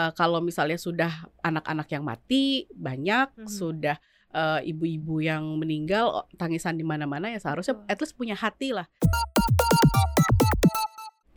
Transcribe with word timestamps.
uh, 0.00 0.10
kalau 0.16 0.40
misalnya 0.40 0.80
sudah 0.80 1.28
anak-anak 1.44 1.88
yang 1.92 2.04
mati 2.08 2.64
banyak, 2.72 3.28
Mhm. 3.36 3.48
sudah 3.48 3.96
uh, 4.32 4.64
ibu-ibu 4.64 5.20
yang 5.20 5.44
meninggal, 5.60 6.24
tangisan 6.40 6.80
di 6.80 6.84
mana-mana 6.86 7.28
ya 7.28 7.38
seharusnya 7.38 7.84
at 7.84 8.00
least 8.00 8.16
punya 8.16 8.32
hati 8.32 8.72
lah. 8.72 8.88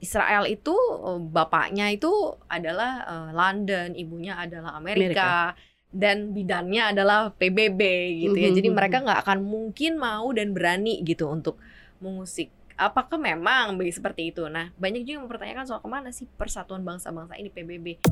Israel 0.03 0.43
itu 0.51 0.75
eh, 0.75 1.19
bapaknya 1.31 1.87
itu 1.87 2.11
adalah 2.51 3.07
eh, 3.07 3.29
London, 3.31 3.95
ibunya 3.95 4.35
adalah 4.35 4.75
Amerika, 4.75 5.55
dan 5.95 6.35
bidannya 6.35 6.91
adalah 6.91 7.31
PBB 7.31 7.81
gitu 8.27 8.35
ya. 8.35 8.51
Mhm, 8.51 8.57
Jadi 8.59 8.69
mhm. 8.69 8.75
mereka 8.75 8.97
nggak 8.99 9.19
akan 9.23 9.39
mungkin 9.47 9.95
mau 9.95 10.27
dan 10.35 10.51
berani 10.51 10.99
gitu 11.07 11.31
untuk 11.31 11.55
mengusik. 12.03 12.51
Apakah 12.83 13.15
memang 13.15 13.79
seperti 13.87 14.35
itu? 14.35 14.43
Nah, 14.51 14.67
banyak 14.75 15.07
juga 15.07 15.15
yang 15.15 15.23
mempertanyakan 15.23 15.63
soal 15.63 15.79
ke 15.79 15.87
mana 15.87 16.11
sih 16.11 16.27
persatuan 16.27 16.83
bangsa-bangsa 16.83 17.39
ini 17.39 17.47
PBB. 17.47 18.03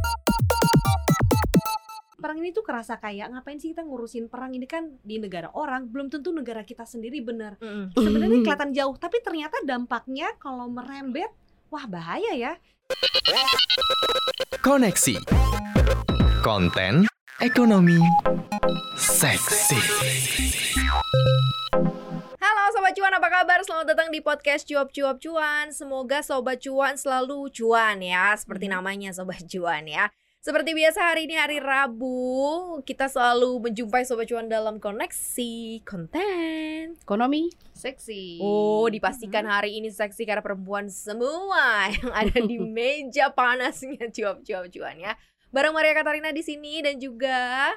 perang 2.21 2.38
ini 2.38 2.53
tuh 2.53 2.62
kerasa 2.62 3.02
kayak 3.02 3.34
ngapain 3.34 3.57
sih 3.57 3.73
kita 3.73 3.81
ngurusin 3.81 4.29
perang? 4.29 4.53
Ini 4.53 4.70
kan 4.70 4.93
di 5.02 5.17
negara 5.17 5.49
orang 5.57 5.89
belum 5.89 6.07
tentu 6.07 6.29
negara 6.29 6.62
kita 6.62 6.85
sendiri 6.85 7.17
benar 7.17 7.57
sebenarnya 7.98 8.45
kelihatan 8.45 8.70
jauh 8.77 8.93
tapi 8.93 9.26
ternyata 9.26 9.57
dampaknya 9.65 10.29
kalau 10.38 10.70
merembet 10.70 11.34
wah 11.73 11.90
bahaya 11.90 12.31
ya. 12.38 12.53
Koneksi. 14.62 15.17
Konten 16.45 17.09
Ekonomi 17.41 17.98
Seksi 19.01 19.81
Selamat 23.81 23.98
datang 23.98 24.13
di 24.13 24.21
podcast 24.21 24.70
Cuap 24.70 24.94
Cuap 24.94 25.17
Cuan. 25.17 25.73
Semoga 25.73 26.21
Sobat 26.21 26.62
Cuan 26.62 27.02
selalu 27.02 27.49
cuan 27.49 27.98
ya 27.98 28.38
Seperti 28.38 28.70
Mhm. 28.70 28.77
namanya 28.77 29.09
Sobat 29.09 29.41
Cuan 29.49 29.90
ya. 29.90 30.13
Seperti 30.38 30.77
biasa 30.77 31.02
hari 31.02 31.26
ini 31.26 31.34
hari 31.34 31.57
Rabu 31.57 32.77
Kita 32.85 33.09
selalu 33.09 33.57
menjumpai 33.57 34.05
Sobat 34.05 34.30
Cuan 34.30 34.46
dalam 34.46 34.77
koneksi 34.77 35.82
konten. 35.82 36.93
Ekonomi 37.02 37.49
seksi. 37.74 38.37
Oh 38.46 38.85
dipastikan 38.85 39.49
hari 39.49 39.82
ini 39.82 39.90
seksi 39.90 40.29
karena 40.29 40.46
perempuan 40.46 40.85
semua 40.85 41.90
Yang 41.90 42.13
ada 42.13 42.37
di 42.37 42.62
meja 42.77 43.34
panasnya 43.34 44.13
Cuap 44.13 44.46
Cuap 44.46 44.70
Cuan 44.70 45.02
ya. 45.02 45.18
Bareng 45.49 45.74
Maria 45.74 45.98
Katarina 45.98 46.29
di 46.29 46.46
sini 46.46 46.85
dan 46.85 47.02
juga 47.02 47.74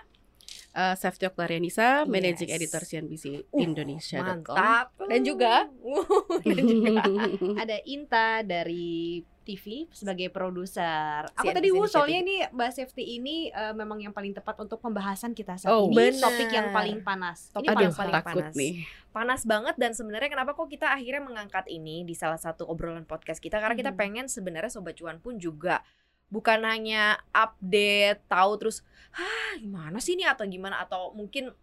uh, 0.74 0.94
Safety 0.94 1.24
Oktarianisa, 1.24 2.04
Managing 2.04 2.46
Yes. 2.46 2.56
Editor 2.56 2.82
CNBC 2.82 3.24
Uh, 3.46 3.58
Indonesia. 3.58 4.20
mantap 4.20 4.90
dan 5.00 5.20
juga 5.22 5.70
dan 6.44 6.56
juga 6.60 7.02
ada 7.62 7.76
Inta 7.84 8.42
dari 8.42 9.22
TV 9.40 9.84
sebagai 9.90 10.32
produser. 10.32 11.28
Aku 11.34 11.44
tadi 11.46 11.68
Wu 11.68 11.84
Indonesia 11.84 11.92
soalnya 11.94 12.18
ini 12.18 12.36
Mbak 12.48 12.70
Safety 12.72 13.04
ini 13.14 13.36
eh, 13.46 13.72
memang 13.72 14.00
yang 14.00 14.08
paling 14.10 14.32
tepat 14.32 14.56
untuk 14.58 14.80
pembahasan 14.80 15.30
kita 15.30 15.54
saat 15.54 15.68
Oh, 15.68 15.86
ini. 15.86 16.00
benar. 16.10 16.24
Topik 16.24 16.48
yang 16.48 16.68
paling 16.70 16.98
panas. 17.00 17.52
Topik 17.52 17.68
yang 17.70 17.92
paling 17.92 18.14
takut 18.14 18.40
panas. 18.40 18.54
nih. 18.54 18.74
panas 19.10 19.44
banget 19.44 19.76
dan 19.76 19.92
sebenarnya 19.92 20.26
kenapa 20.28 20.52
kok 20.52 20.66
kita 20.66 20.90
akhirnya 20.90 21.22
mengangkat 21.22 21.68
ini 21.68 22.02
di 22.02 22.12
salah 22.12 22.34
satu 22.34 22.66
obrolan 22.66 23.04
podcast 23.04 23.38
kita 23.38 23.62
karena 23.62 23.76
kita 23.76 23.92
Mhm. 23.92 23.96
pengen 23.96 24.26
sebenarnya 24.26 24.66
sobat 24.68 24.96
cuan 24.96 25.20
pun 25.20 25.38
juga 25.38 25.86
bukan 26.32 26.64
hanya 26.64 27.20
update 27.30 28.24
tahu 28.26 28.60
terus 28.60 28.82
ah 29.14 29.58
gimana 29.58 29.98
sih 30.02 30.18
ini? 30.18 30.26
Atau 30.26 30.44
gimana? 30.48 30.82
Atau 30.82 31.14
mungkin 31.14 31.54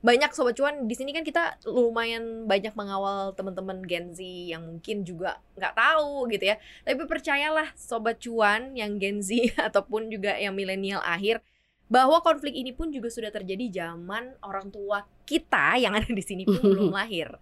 banyak 0.00 0.32
sobat 0.32 0.56
cuan 0.56 0.88
di 0.88 0.96
sini 0.96 1.12
kan 1.12 1.20
kita 1.20 1.60
lumayan 1.68 2.48
banyak 2.48 2.72
mengawal 2.72 3.36
teman-teman 3.36 3.84
Gen 3.84 4.16
Z 4.16 4.24
yang 4.24 4.64
mungkin 4.64 5.04
juga 5.04 5.44
nggak 5.60 5.76
tahu 5.76 6.24
gitu 6.32 6.44
ya. 6.48 6.56
Tapi 6.88 7.04
percayalah 7.04 7.68
sobat 7.76 8.16
cuan 8.16 8.72
yang 8.72 8.96
Gen 8.96 9.20
Z 9.20 9.36
ataupun 9.68 10.08
juga 10.08 10.40
yang 10.40 10.56
milenial 10.56 11.04
akhir 11.04 11.44
bahwa 11.90 12.22
konflik 12.22 12.54
ini 12.54 12.70
pun 12.72 12.88
juga 12.94 13.10
sudah 13.10 13.34
terjadi 13.34 13.66
zaman 13.82 14.38
orang 14.46 14.70
tua 14.70 15.02
kita 15.26 15.74
yang 15.76 15.92
ada 15.98 16.06
di 16.06 16.22
sini 16.22 16.46
pun 16.48 16.62
belum 16.62 16.94
lahir. 16.98 17.36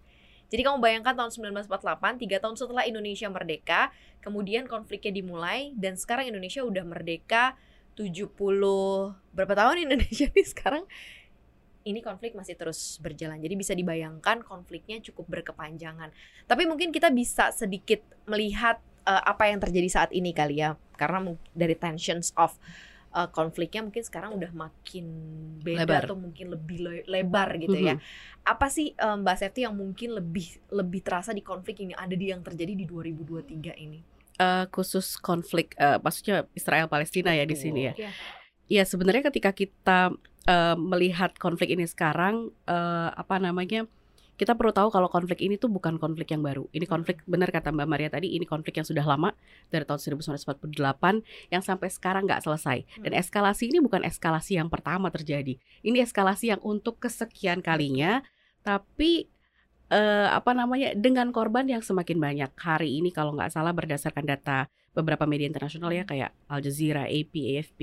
Jadi 0.48 0.64
kamu 0.64 0.80
bayangkan 0.80 1.12
tahun 1.12 1.30
1948, 1.68 2.24
tiga 2.24 2.36
tahun 2.40 2.56
setelah 2.56 2.84
Indonesia 2.88 3.28
merdeka, 3.28 3.92
kemudian 4.24 4.64
konfliknya 4.64 5.12
dimulai 5.20 5.76
dan 5.76 6.00
sekarang 6.00 6.32
Indonesia 6.32 6.64
udah 6.64 6.84
merdeka 6.88 7.52
70 8.00 8.32
berapa 9.36 9.54
tahun 9.58 9.76
Indonesia 9.84 10.26
nih 10.32 10.46
sekarang? 10.48 10.84
Ini 11.84 12.00
konflik 12.00 12.32
masih 12.32 12.56
terus 12.56 12.96
berjalan. 13.00 13.40
Jadi 13.40 13.54
bisa 13.56 13.72
dibayangkan 13.72 14.44
konfliknya 14.44 15.00
cukup 15.04 15.28
berkepanjangan. 15.28 16.12
Tapi 16.44 16.68
mungkin 16.68 16.92
kita 16.92 17.08
bisa 17.12 17.52
sedikit 17.52 18.00
melihat 18.28 18.80
eh, 19.04 19.22
apa 19.24 19.48
yang 19.52 19.60
terjadi 19.60 19.88
saat 19.88 20.10
ini 20.16 20.32
kali 20.32 20.64
ya. 20.64 20.76
Karena 20.96 21.32
dari 21.56 21.76
tensions 21.76 22.32
of 22.36 22.56
eh, 23.18 23.28
konfliknya 23.34 23.82
mungkin 23.82 24.04
sekarang 24.06 24.38
udah 24.38 24.54
makin 24.54 25.06
beda 25.58 25.82
Lebar. 25.82 26.02
atau 26.06 26.14
mungkin 26.14 26.46
lebih 26.54 26.78
le- 26.78 27.06
lebar 27.10 27.58
gitu 27.58 27.74
ya 27.74 27.98
Mhm. 27.98 28.02
apa 28.46 28.66
sih 28.70 28.94
eh, 28.94 29.16
Mbak 29.18 29.36
Sefti 29.36 29.66
yang 29.66 29.74
mungkin 29.74 30.14
lebih 30.14 30.46
lebih 30.70 31.02
terasa 31.02 31.34
di 31.34 31.42
konflik 31.42 31.82
yang 31.82 31.98
ada 31.98 32.14
di 32.14 32.30
yang 32.30 32.40
terjadi 32.40 32.78
di 32.78 32.86
2023 32.86 33.74
ini? 33.76 34.00
Uh, 34.38 34.70
khusus 34.70 35.18
konflik, 35.18 35.74
uh, 35.82 35.98
maksudnya 35.98 36.46
Israel 36.54 36.86
Palestina 36.86 37.34
ya 37.34 37.42
di 37.42 37.58
sini 37.58 37.90
ya. 37.90 37.94
Iya. 37.98 38.10
Iya 38.70 38.82
sebenarnya 38.86 39.26
ketika 39.26 39.50
kita 39.50 40.14
uh, 40.46 40.76
melihat 40.78 41.34
konflik 41.42 41.74
ini 41.74 41.90
sekarang, 41.90 42.54
uh, 42.70 43.10
apa 43.18 43.42
namanya, 43.42 43.90
kita 44.38 44.54
perlu 44.54 44.70
tahu 44.70 44.94
kalau 44.94 45.10
konflik 45.10 45.42
ini 45.42 45.58
tuh 45.58 45.66
bukan 45.66 45.98
konflik 45.98 46.30
yang 46.30 46.46
baru. 46.46 46.70
Ini 46.70 46.86
konflik 46.86 47.26
benar 47.26 47.50
kata 47.50 47.74
Mbak 47.74 47.88
Maria 47.90 48.06
tadi, 48.06 48.38
ini 48.38 48.46
konflik 48.46 48.78
yang 48.78 48.86
sudah 48.86 49.02
lama 49.02 49.34
dari 49.66 49.82
tahun 49.82 49.98
1948 50.22 51.50
yang 51.50 51.58
sampai 51.58 51.90
sekarang 51.90 52.22
nggak 52.22 52.46
selesai. 52.46 52.86
Dan 53.02 53.12
Hmm. 53.12 53.20
eskalasi 53.20 53.66
ini 53.66 53.82
bukan 53.82 54.06
eskalasi 54.06 54.54
yang 54.54 54.70
pertama 54.70 55.10
terjadi. 55.10 55.58
Ini 55.82 56.06
eskalasi 56.06 56.54
yang 56.54 56.62
untuk 56.62 57.02
kesekian 57.02 57.58
kalinya, 57.66 58.22
tapi 58.62 59.26
eh, 59.90 60.28
apa 60.30 60.54
namanya 60.54 60.94
dengan 60.94 61.34
korban 61.34 61.66
yang 61.66 61.82
semakin 61.82 62.22
banyak 62.22 62.52
hari 62.54 63.02
ini 63.02 63.10
kalau 63.10 63.34
nggak 63.34 63.50
salah 63.50 63.74
berdasarkan 63.74 64.22
data 64.22 64.70
beberapa 64.94 65.26
media 65.26 65.50
internasional 65.50 65.90
ya 65.90 66.06
kayak 66.06 66.30
Al 66.46 66.62
Jazeera, 66.62 67.10
AP, 67.10 67.34
AFP 67.58 67.80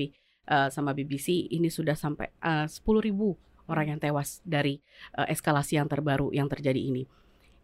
eh, 0.48 0.68
sama 0.72 0.96
BBC 0.96 1.52
ini 1.52 1.68
sudah 1.68 1.98
sampai 1.98 2.32
eh, 2.32 2.64
10.000 2.64 2.80
ribu 3.04 3.36
orang 3.68 3.96
yang 3.96 4.00
tewas 4.02 4.40
dari 4.46 4.78
eh, 5.18 5.28
eskalasi 5.30 5.78
yang 5.78 5.86
terbaru 5.90 6.30
yang 6.34 6.46
terjadi 6.50 6.78
ini. 6.78 7.06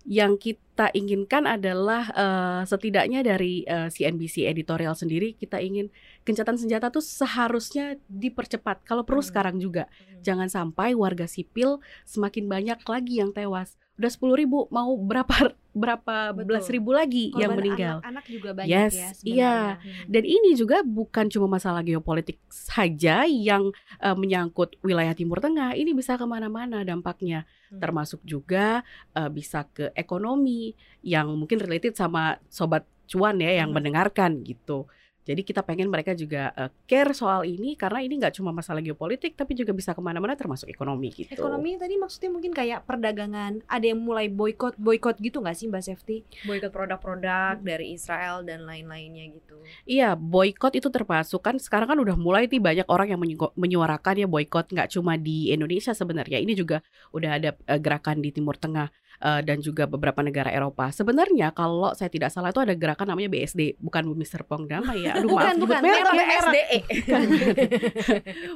Yang 0.02 0.58
kita 0.58 0.90
inginkan 0.98 1.46
adalah 1.46 2.10
eh, 2.10 2.62
setidaknya 2.66 3.22
dari 3.22 3.62
eh, 3.62 3.86
CNBC 3.86 4.50
editorial 4.50 4.98
sendiri 4.98 5.38
kita 5.38 5.62
ingin 5.62 5.94
gencatan 6.26 6.58
senjata 6.58 6.90
tuh 6.90 7.02
seharusnya 7.02 7.94
dipercepat. 8.10 8.82
Kalau 8.82 9.06
perlu 9.06 9.22
Hmm. 9.22 9.30
sekarang 9.30 9.56
juga 9.62 9.86
jangan 10.26 10.50
sampai 10.50 10.98
warga 10.98 11.30
sipil 11.30 11.78
semakin 12.02 12.50
banyak 12.50 12.78
lagi 12.82 13.22
yang 13.22 13.30
tewas. 13.30 13.78
Udah 14.02 14.10
10.000 14.10 14.34
ribu, 14.36 14.66
mau 14.68 14.90
berapa 14.98 15.30
berapa 15.72 16.34
Betul. 16.34 16.44
belas 16.44 16.66
ribu 16.68 16.90
lagi 16.90 17.32
yang 17.32 17.54
Korban 17.54 17.58
meninggal. 17.64 17.96
Anak-anak 18.02 18.24
juga 18.26 18.50
banyak 18.52 18.68
Yes, 18.68 18.92
ya 18.92 19.00
iya. 19.00 19.08
sebenarnya. 19.14 19.74
Dan 20.04 20.24
ini 20.26 20.50
juga 20.52 20.76
bukan 20.82 21.24
cuma 21.30 21.46
masalah 21.48 21.80
geopolitik 21.80 22.36
saja 22.46 23.24
yang 23.24 23.70
eh, 23.96 24.12
menyangkut 24.12 24.76
wilayah 24.82 25.14
Timur 25.14 25.38
Tengah. 25.38 25.72
Ini 25.72 25.94
bisa 25.94 26.18
ke 26.18 26.26
mana-mana 26.26 26.82
dampaknya, 26.82 27.46
Hmm. 27.70 27.80
termasuk 27.80 28.20
juga 28.20 28.82
eh, 29.14 29.30
bisa 29.30 29.64
ke 29.64 29.94
ekonomi 29.94 30.74
yang 31.00 31.32
mungkin 31.32 31.56
related 31.56 31.94
sama 31.94 32.36
sobat 32.50 32.82
cuan 33.06 33.38
ya 33.38 33.62
yang 33.62 33.70
Hmm. 33.70 33.80
mendengarkan 33.80 34.42
gitu. 34.42 34.90
Jadi 35.22 35.40
kita 35.46 35.62
pengen 35.62 35.86
mereka 35.86 36.12
juga 36.18 36.50
eh, 36.58 36.70
care 36.90 37.14
soal 37.14 37.46
ini 37.46 37.78
karena 37.78 38.02
ini 38.02 38.18
nggak 38.18 38.34
cuma 38.42 38.50
masalah 38.50 38.82
geopolitik 38.82 39.38
tapi 39.38 39.54
juga 39.54 39.70
bisa 39.70 39.94
ke 39.94 40.02
mana-mana 40.02 40.34
termasuk 40.34 40.66
ekonomi 40.66 41.14
gitu. 41.14 41.30
Ekonomi 41.30 41.78
tadi 41.78 41.94
maksudnya 41.94 42.30
mungkin 42.34 42.50
kayak 42.50 42.82
perdagangan, 42.84 43.62
ada 43.70 43.86
yang 43.86 44.02
mulai 44.02 44.26
boykot 44.26 44.74
boykot 44.76 45.22
gitu 45.22 45.38
nggak 45.38 45.56
sih 45.56 45.66
Mbak 45.70 45.82
Safety? 45.82 46.16
boykot 46.42 46.74
produk-produk 46.74 47.62
dari 47.62 47.94
Israel 47.94 48.42
dan 48.42 48.66
lain-lainnya 48.66 49.30
gitu. 49.30 49.56
Iya, 49.86 50.18
boykot 50.18 50.74
itu 50.74 50.90
termasuk 50.90 51.40
kan 51.40 51.56
sekarang 51.56 51.94
kan 51.94 51.98
udah 52.02 52.18
mulai 52.18 52.50
nih 52.50 52.58
banyak 52.58 52.86
orang 52.90 53.14
yang 53.14 53.20
menyu- 53.22 53.54
menyuarakan 53.54 54.14
ya 54.18 54.26
boykot 54.26 54.74
nggak 54.74 54.90
cuma 54.90 55.14
di 55.14 55.54
Indonesia 55.54 55.94
sebenarnya. 55.94 56.42
Ini 56.42 56.52
juga 56.58 56.82
udah 57.14 57.30
ada 57.38 57.50
eh, 57.54 57.78
gerakan 57.78 58.18
di 58.18 58.34
Timur 58.34 58.58
Tengah 58.58 58.90
eh, 59.22 59.40
dan 59.46 59.62
juga 59.62 59.86
beberapa 59.86 60.20
negara 60.20 60.50
Eropa. 60.50 60.90
Sebenarnya 60.90 61.54
kalau 61.54 61.94
saya 61.94 62.10
tidak 62.10 62.34
salah 62.34 62.50
itu 62.50 62.58
ada 62.58 62.74
gerakan 62.74 63.14
namanya 63.14 63.30
BSD, 63.30 63.78
bukan 63.78 64.02
Mr. 64.18 64.42
Pong 64.44 64.66
Dama 64.66 64.92
ya. 64.98 65.11
Aduh 65.14 65.28
maaf 65.28 65.32
Bukan, 65.32 65.54
nyebut 65.54 65.68
bukan. 65.68 65.82
ya. 65.82 65.92
merah. 65.92 66.12
BSDE. 66.14 66.78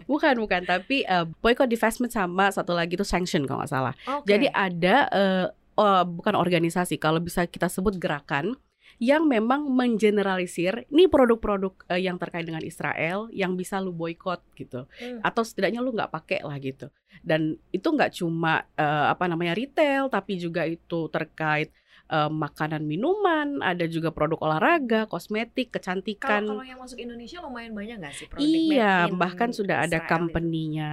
Bukan, 0.06 0.34
bukan, 0.38 0.62
tapi 0.64 0.96
eh, 1.02 1.24
boykot 1.40 1.68
divestment 1.68 2.12
sama 2.12 2.48
satu 2.50 2.72
lagi 2.72 2.94
itu 2.94 3.04
sanction 3.04 3.44
kalau 3.44 3.62
nggak 3.62 3.72
salah. 3.72 3.94
Oke. 4.08 4.26
Jadi 4.28 4.46
ada 4.48 4.96
eh, 5.10 5.46
oh, 5.76 6.02
bukan 6.06 6.34
organisasi, 6.34 6.96
kalau 6.96 7.18
bisa 7.18 7.44
kita 7.44 7.68
sebut 7.68 7.96
gerakan 7.96 8.56
yang 8.96 9.28
memang 9.28 9.68
mengeneralisir 9.68 10.88
ini 10.88 11.04
produk-produk 11.04 11.84
eh, 11.92 12.00
yang 12.00 12.16
terkait 12.16 12.48
dengan 12.48 12.64
Israel 12.64 13.28
yang 13.28 13.52
bisa 13.52 13.76
lu 13.76 13.92
boykot 13.92 14.40
gitu, 14.56 14.88
Hmm. 14.96 15.20
atau 15.20 15.44
setidaknya 15.44 15.84
lu 15.84 15.92
nggak 15.92 16.08
pakai 16.08 16.40
lah 16.40 16.56
gitu. 16.56 16.88
Dan 17.20 17.60
itu 17.70 17.84
nggak 17.84 18.16
cuma 18.16 18.64
eh, 18.72 19.06
apa 19.12 19.28
namanya 19.28 19.52
retail, 19.52 20.08
tapi 20.08 20.40
juga 20.40 20.64
itu 20.64 21.12
terkait 21.12 21.68
eh, 22.06 22.28
makanan 22.28 22.82
minuman, 22.82 23.58
ada 23.60 23.84
juga 23.84 24.08
produk 24.08 24.38
olahraga, 24.42 25.04
kosmetik, 25.04 25.70
kecantikan. 25.70 26.46
kalau 26.46 26.62
yang 26.62 26.78
masuk 26.78 26.96
Indonesia 26.96 27.38
lumayan 27.38 27.72
banyak 27.72 27.96
nggak 27.98 28.12
sih 28.12 28.26
produk 28.26 28.46
Iya, 28.46 28.94
bahkan 29.12 29.50
sudah 29.50 29.82
ada 29.82 29.96
Israel 29.96 30.02
itu? 30.02 30.12
company-nya 30.12 30.90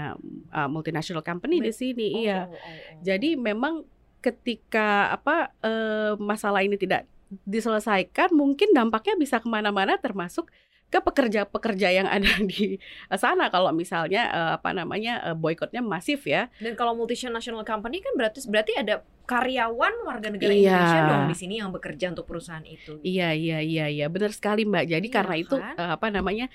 uh, 0.50 0.68
multinational 0.68 1.21
company 1.21 1.60
di 1.60 1.69
Made- 1.69 1.75
sini, 1.75 2.10
Oh, 2.12 2.19
iya. 2.19 2.39
oh, 2.44 2.50
oh, 2.50 2.57
oh. 2.57 3.01
Jadi 3.01 3.30
memang 3.36 3.86
ketika 4.19 4.88
apa 5.12 5.51
eh, 5.60 6.15
masalah 6.15 6.62
ini 6.62 6.75
tidak 6.75 7.04
diselesaikan, 7.44 8.31
mungkin 8.31 8.71
dampaknya 8.71 9.13
bisa 9.15 9.38
ke 9.38 9.45
mana-mana, 9.45 9.98
termasuk 9.98 10.50
ke 10.94 11.01
pekerja-pekerja 11.01 11.90
yang 11.90 12.06
ada 12.06 12.30
di 12.45 12.78
sana. 13.10 13.50
Kalau 13.50 13.74
misalnya 13.74 14.30
eh, 14.30 14.51
apa 14.62 14.69
namanya 14.78 15.25
eh, 15.25 15.36
boykotnya 15.36 15.81
masif 15.81 16.30
ya, 16.30 16.54
Dan 16.62 16.78
kalau 16.78 16.94
multinational 16.94 17.66
company 17.66 17.98
kan 17.98 18.13
berarti 18.13 18.45
berarti 18.45 18.78
ada 18.78 19.01
karyawan 19.25 20.06
warga 20.06 20.30
negara 20.30 20.54
Iya. 20.54 20.69
Indonesia 20.69 21.01
dong 21.10 21.24
di 21.25 21.36
sini 21.36 21.56
yang 21.57 21.74
bekerja 21.74 22.13
untuk 22.13 22.30
perusahaan 22.30 22.62
itu. 22.62 23.01
Iya 23.01 23.34
iya 23.34 23.57
iya 23.57 23.86
iya 23.90 24.06
benar 24.06 24.30
sekali 24.30 24.69
Mbak. 24.69 24.86
Jadi 24.86 25.07
Iya 25.10 25.16
karena 25.18 25.36
itu 25.42 25.56
kan? 25.57 25.74
eh, 25.74 25.92
apa 25.98 26.07
namanya 26.13 26.45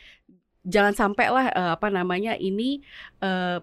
jangan 0.63 0.95
sampai 0.95 1.27
lah 1.33 1.47
eh, 1.51 1.71
apa 1.75 1.89
namanya 1.91 2.39
ini 2.39 2.79
eh, 3.19 3.59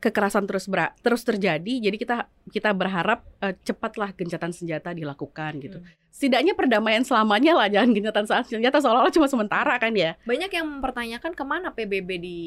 kekerasan 0.00 0.48
terus 0.48 0.64
ber- 0.64 0.96
terus 1.00 1.22
terjadi. 1.22 1.74
Jadi 1.80 1.96
kita 1.96 2.24
kita 2.48 2.72
berharap 2.72 3.20
eh, 3.38 3.52
cepatlah 3.60 4.10
gencatan 4.10 4.50
senjata 4.50 4.90
dilakukan 4.90 5.60
gitu. 5.60 5.78
Hmm. 5.78 5.88
Setidaknya 6.10 6.56
perdamaian 6.56 7.04
selamanya 7.04 7.52
lah 7.54 7.68
jangan 7.68 7.92
gencatan 7.92 8.24
senjata 8.42 8.80
seolah-olah 8.80 9.12
cuma 9.12 9.28
sementara 9.28 9.76
kan 9.76 9.92
ya. 9.92 10.16
Banyak 10.24 10.50
yang 10.50 10.66
mempertanyakan 10.66 11.32
ke 11.32 11.44
mana 11.44 11.68
PBB 11.70 12.08
di 12.16 12.38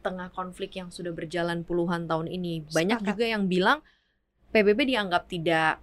tengah 0.00 0.28
konflik 0.30 0.74
yang 0.74 0.88
sudah 0.88 1.12
berjalan 1.12 1.62
puluhan 1.62 2.08
tahun 2.08 2.26
ini. 2.26 2.64
Banyak 2.66 3.04
Sepakat. 3.04 3.10
juga 3.14 3.24
yang 3.28 3.44
bilang 3.44 3.78
PBB 4.50 4.88
dianggap 4.88 5.28
tidak 5.28 5.78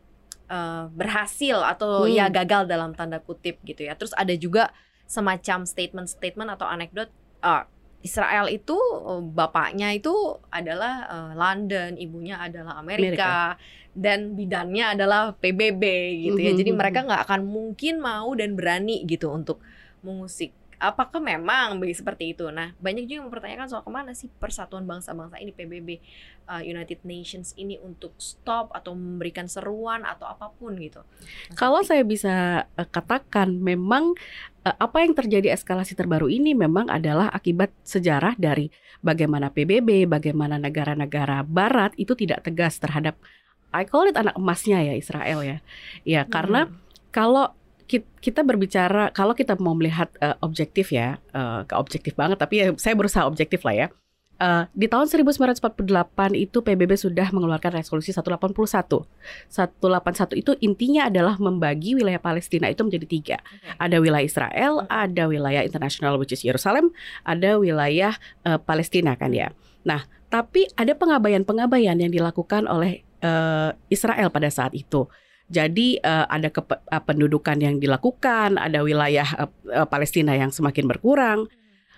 eh, 0.47 0.85
berhasil 0.91 1.61
atau 1.61 2.03
Hmm. 2.03 2.11
ya 2.11 2.25
gagal 2.27 2.65
dalam 2.65 2.91
tanda 2.91 3.19
kutip 3.19 3.61
gitu 3.61 3.85
ya. 3.85 3.93
Terus 3.93 4.17
ada 4.17 4.33
juga 4.33 4.73
semacam 5.05 5.63
statement-statement 5.63 6.49
atau 6.51 6.65
anekdot 6.65 7.07
eh, 7.37 7.63
Israel 8.07 8.47
itu 8.47 8.79
eh, 9.03 9.21
bapaknya 9.21 9.91
itu 9.91 10.15
adalah 10.47 11.05
eh, 11.11 11.31
London, 11.35 11.99
ibunya 11.99 12.39
adalah 12.39 12.79
Amerika, 12.79 13.59
dan 13.91 14.37
bidannya 14.37 14.95
adalah 14.95 15.35
PBB 15.35 15.83
gitu 16.31 16.39
ya. 16.39 16.51
Mhm, 16.55 16.59
Jadi 16.63 16.71
mhm. 16.71 16.77
mereka 16.79 16.99
nggak 17.03 17.21
akan 17.27 17.41
mungkin 17.43 17.99
mau 17.99 18.31
dan 18.37 18.55
berani 18.55 19.03
gitu 19.03 19.27
untuk 19.33 19.59
mengusik. 20.05 20.55
Apakah 20.77 21.17
memang 21.17 21.81
begitu 21.81 22.05
seperti 22.05 22.37
itu? 22.37 22.47
Nah, 22.47 22.77
banyak 22.77 23.09
juga 23.09 23.17
yang 23.19 23.27
mempertanyakan 23.27 23.65
soal 23.65 23.81
ke 23.81 23.89
mana 23.89 24.13
sih 24.13 24.29
persatuan 24.29 24.85
bangsa-bangsa 24.85 25.41
ini 25.41 25.49
PBB 25.49 25.89
uh, 26.45 26.61
United 26.61 27.01
Nations 27.01 27.57
ini 27.57 27.81
untuk 27.81 28.13
stop 28.17 28.69
atau 28.71 28.93
memberikan 28.93 29.49
seruan 29.49 30.05
atau 30.05 30.29
apa 30.29 30.53
pun 30.53 30.77
gitu. 30.77 31.01
Mas 31.49 31.57
Kalau 31.57 31.81
Taufik. 31.81 31.89
saya 31.89 32.03
bisa 32.05 32.33
eh, 32.71 32.87
katakan 32.87 33.57
memang 33.57 34.13
eh, 34.61 34.75
apa 34.77 35.01
yang 35.01 35.17
terjadi 35.17 35.49
eskalasi 35.49 35.97
terbaru 35.97 36.29
ini 36.29 36.53
memang 36.53 36.87
adalah 36.87 37.33
akibat 37.33 37.73
sejarah 37.81 38.37
dari 38.37 38.69
bagaimana 39.01 39.49
PBB, 39.49 40.05
bagaimana 40.05 40.57
negara-negara 40.57 41.41
barat 41.41 41.93
itu 41.97 42.13
tidak 42.13 42.45
tegas 42.45 42.77
terhadap 42.77 43.17
I 43.73 43.83
call 43.83 44.07
it 44.07 44.15
anak 44.15 44.37
emasnya 44.37 44.79
ya 44.79 44.93
Israel 44.93 45.41
ya. 45.41 45.57
Ya, 46.05 46.21
karena 46.23 46.69
Hmm. 46.69 46.77
kalau 47.09 47.45
ki- 47.49 47.66
kita 48.21 48.43
berbicara 48.43 49.09
kalau 49.15 49.31
kita 49.31 49.55
mau 49.57 49.73
melihat 49.73 50.11
eh, 50.19 50.35
objektif 50.43 50.91
ya, 50.91 51.17
eh, 51.31 51.61
ke 51.63 51.73
objektif 51.73 52.13
banget 52.19 52.37
tapi 52.37 52.59
ya 52.59 52.65
saya 52.75 52.93
berusaha 52.93 53.23
objektif 53.23 53.63
lah 53.63 53.75
ya. 53.75 53.87
Eh, 54.37 54.63
di 54.77 54.85
tahun 54.85 55.09
1948 55.09 56.37
itu 56.37 56.61
PBB 56.61 56.93
sudah 56.93 57.33
mengeluarkan 57.33 57.81
resolusi 57.81 58.13
181. 58.13 59.09
181 59.49 60.37
itu 60.37 60.53
intinya 60.61 61.09
adalah 61.09 61.41
membagi 61.41 61.97
wilayah 61.97 62.21
Palestina 62.21 62.69
itu 62.69 62.85
menjadi 62.85 63.05
tiga. 63.09 63.37
Ada 63.81 63.97
wilayah 63.97 64.21
Israel, 64.21 64.85
ada 64.93 65.25
wilayah 65.25 65.65
internasional 65.65 66.21
which 66.21 66.37
is 66.37 66.45
Yerusalem, 66.45 66.93
ada 67.25 67.57
wilayah 67.57 68.13
eh, 68.45 68.61
Palestina 68.61 69.17
kan 69.17 69.33
ya. 69.33 69.49
Nah, 69.81 70.05
tapi 70.29 70.69
ada 70.77 70.93
pengabaian-pengabaian 70.93 71.97
yang 71.97 72.13
dilakukan 72.13 72.69
oleh 72.69 73.01
eh, 73.01 73.69
Israel 73.89 74.29
pada 74.29 74.53
saat 74.53 74.77
itu. 74.77 75.09
Jadi 75.47 75.95
eh, 75.95 76.25
ada 76.27 76.51
kepe- 76.51 76.83
eh, 76.83 77.03
pendudukan 77.03 77.55
yang 77.55 77.79
dilakukan, 77.79 78.59
ada 78.59 78.83
wilayah 78.83 79.47
eh, 79.47 79.49
eh, 79.71 79.87
Palestina 79.87 80.35
yang 80.35 80.51
semakin 80.51 80.85
berkurang. 80.85 81.47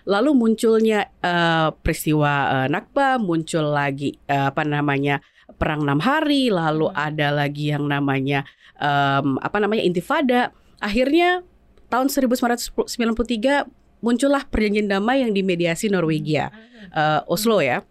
Lalu 0.06 0.30
munculnya 0.32 1.10
eh, 1.18 1.68
peristiwa 1.82 2.32
eh, 2.64 2.66
Nakba, 2.70 3.18
muncul 3.18 3.74
lagi 3.74 4.14
eh, 4.24 4.48
apa 4.48 4.62
namanya 4.62 5.18
perang 5.58 5.82
enam 5.82 5.98
hari, 5.98 6.46
lalu 6.48 6.88
Hmm. 6.88 6.96
ada 7.10 7.28
lagi 7.34 7.74
yang 7.74 7.84
namanya 7.84 8.46
em, 8.78 9.34
apa 9.42 9.58
namanya 9.58 9.82
Intifada. 9.82 10.54
Akhirnya 10.78 11.42
tahun 11.90 12.06
1993 12.08 13.66
muncullah 14.00 14.46
perjanjian 14.48 14.88
damai 14.88 15.20
yang 15.26 15.34
dimediasi 15.34 15.90
Norwegia, 15.90 16.48
eh, 16.94 17.20
Oslo 17.26 17.58
ya. 17.60 17.82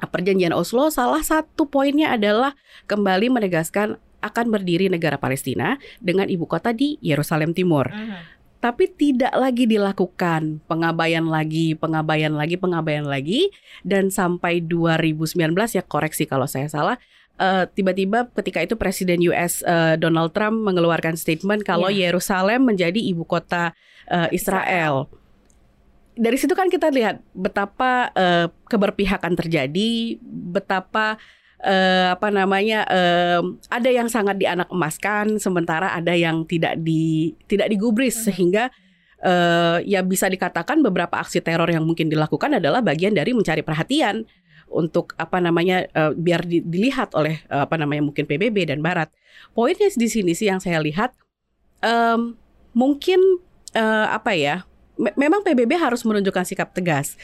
Perjanjian 0.00 0.56
Oslo 0.56 0.88
salah 0.88 1.20
satu 1.20 1.68
poinnya 1.68 2.16
adalah 2.16 2.56
kembali 2.88 3.28
menegaskan 3.28 4.00
akan 4.20 4.46
berdiri 4.52 4.92
negara 4.92 5.16
Palestina 5.16 5.80
dengan 5.98 6.28
ibu 6.28 6.44
kota 6.44 6.70
di 6.76 7.00
Yerusalem 7.00 7.56
Timur. 7.56 7.88
Mhm. 7.88 8.40
Tapi 8.60 8.92
tidak 8.92 9.32
lagi 9.32 9.64
dilakukan 9.64 10.60
pengabaian 10.68 11.24
lagi, 11.24 11.72
pengabaian 11.72 12.36
lagi, 12.36 12.60
pengabaian 12.60 13.08
lagi 13.08 13.48
dan 13.88 14.12
sampai 14.12 14.60
2019 14.60 15.56
ya 15.72 15.80
koreksi 15.80 16.28
kalau 16.28 16.44
saya 16.44 16.68
salah 16.68 17.00
eh, 17.40 17.64
tiba-tiba 17.72 18.28
ketika 18.36 18.60
itu 18.60 18.76
Presiden 18.76 19.24
US 19.32 19.64
eh, 19.64 19.96
Donald 19.96 20.36
Trump 20.36 20.60
mengeluarkan 20.60 21.16
statement 21.16 21.64
kalau 21.64 21.88
Yerusalem 21.88 22.68
menjadi 22.68 23.00
ibu 23.00 23.24
kota 23.24 23.72
eh, 24.12 24.28
Israel. 24.36 25.08
Dari 26.20 26.36
situ 26.36 26.52
kan 26.52 26.68
kita 26.68 26.92
lihat 26.92 27.24
betapa 27.32 28.12
eh, 28.12 28.52
keberpihakan 28.68 29.40
terjadi, 29.40 30.20
betapa 30.20 31.16
eh, 31.60 32.08
apa 32.12 32.32
namanya 32.32 32.84
eh, 32.88 33.40
ada 33.68 33.90
yang 33.92 34.08
sangat 34.08 34.40
dianak 34.40 34.68
emaskan, 34.72 35.36
sementara 35.36 35.92
ada 35.92 36.16
yang 36.16 36.44
tidak 36.44 36.80
di 36.80 37.32
tidak 37.46 37.68
digubris 37.68 38.16
Mhm. 38.20 38.24
sehingga 38.28 38.64
eh, 39.20 39.78
ya 39.84 40.00
bisa 40.00 40.26
dikatakan 40.26 40.80
beberapa 40.80 41.20
aksi 41.20 41.44
teror 41.44 41.68
yang 41.68 41.84
mungkin 41.84 42.08
dilakukan 42.08 42.56
adalah 42.56 42.80
bagian 42.80 43.12
dari 43.12 43.36
mencari 43.36 43.60
perhatian 43.60 44.24
untuk 44.70 45.12
apa 45.20 45.42
namanya 45.42 45.84
eh, 45.84 46.12
biar 46.16 46.46
di- 46.48 46.64
dilihat 46.64 47.12
oleh 47.12 47.42
eh, 47.44 47.62
apa 47.66 47.76
namanya 47.76 48.08
mungkin 48.08 48.24
PBB 48.24 48.70
dan 48.72 48.80
Barat. 48.80 49.12
Poinnya 49.52 49.92
di 49.92 50.08
sini 50.08 50.32
sih 50.32 50.48
yang 50.48 50.62
saya 50.62 50.80
lihat 50.80 51.12
em, 51.84 52.36
mungkin 52.72 53.20
eh, 53.74 54.06
apa 54.08 54.32
ya 54.32 54.64
me- 54.96 55.12
memang 55.18 55.44
PBB 55.44 55.76
harus 55.76 56.00
menunjukkan 56.06 56.44
sikap 56.46 56.72
tegas. 56.72 57.20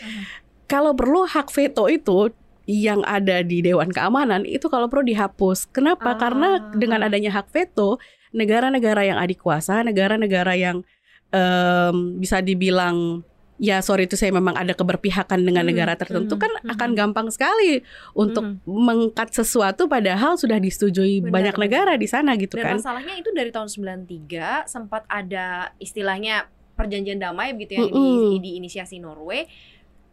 Kalau 0.66 0.92
perlu 0.92 1.22
hak 1.24 1.48
veto 1.48 1.86
itu 1.86 2.34
yang 2.66 3.00
ada 3.06 3.46
di 3.46 3.62
Dewan 3.62 3.94
Keamanan 3.94 4.42
itu 4.42 4.66
kalau 4.66 4.90
perlu 4.90 5.06
dihapus. 5.06 5.70
Kenapa? 5.70 6.14
Ah. 6.14 6.18
Karena 6.18 6.48
dengan 6.74 7.06
adanya 7.06 7.30
hak 7.30 7.54
veto, 7.54 8.02
negara-negara 8.34 9.06
yang 9.06 9.18
adik 9.22 9.38
kuasa, 9.40 9.86
negara-negara 9.86 10.58
yang 10.58 10.82
em, 11.30 12.18
bisa 12.18 12.42
dibilang 12.42 13.22
ya 13.56 13.80
sorry 13.80 14.04
itu 14.04 14.20
saya 14.20 14.28
memang 14.36 14.52
ada 14.52 14.76
keberpihakan 14.76 15.40
dengan 15.40 15.64
Mhm, 15.64 15.70
negara 15.72 15.96
tertentu 15.96 16.36
mhm, 16.36 16.42
kan 16.44 16.52
mhm. 16.60 16.72
akan 16.76 16.90
gampang 16.92 17.28
sekali 17.32 17.80
untuk 18.12 18.60
mengkat 18.68 19.32
sesuatu 19.32 19.88
padahal 19.88 20.36
sudah 20.36 20.60
disetujui 20.60 21.24
Benar, 21.24 21.32
banyak 21.32 21.56
negara 21.56 21.96
di 21.96 22.04
sana 22.04 22.36
gitu 22.36 22.60
Dan 22.60 22.64
kan. 22.68 22.76
masalahnya 22.76 23.16
itu 23.16 23.32
dari 23.32 23.48
tahun 23.48 23.72
93 23.72 24.68
sempat 24.68 25.08
ada 25.08 25.72
istilahnya 25.80 26.52
perjanjian 26.76 27.16
damai 27.16 27.56
begitu 27.56 27.80
yang 27.80 27.88
Mm-mm. 27.88 28.36
di, 28.36 28.52
diinisiasi 28.52 29.00
Norway. 29.00 29.48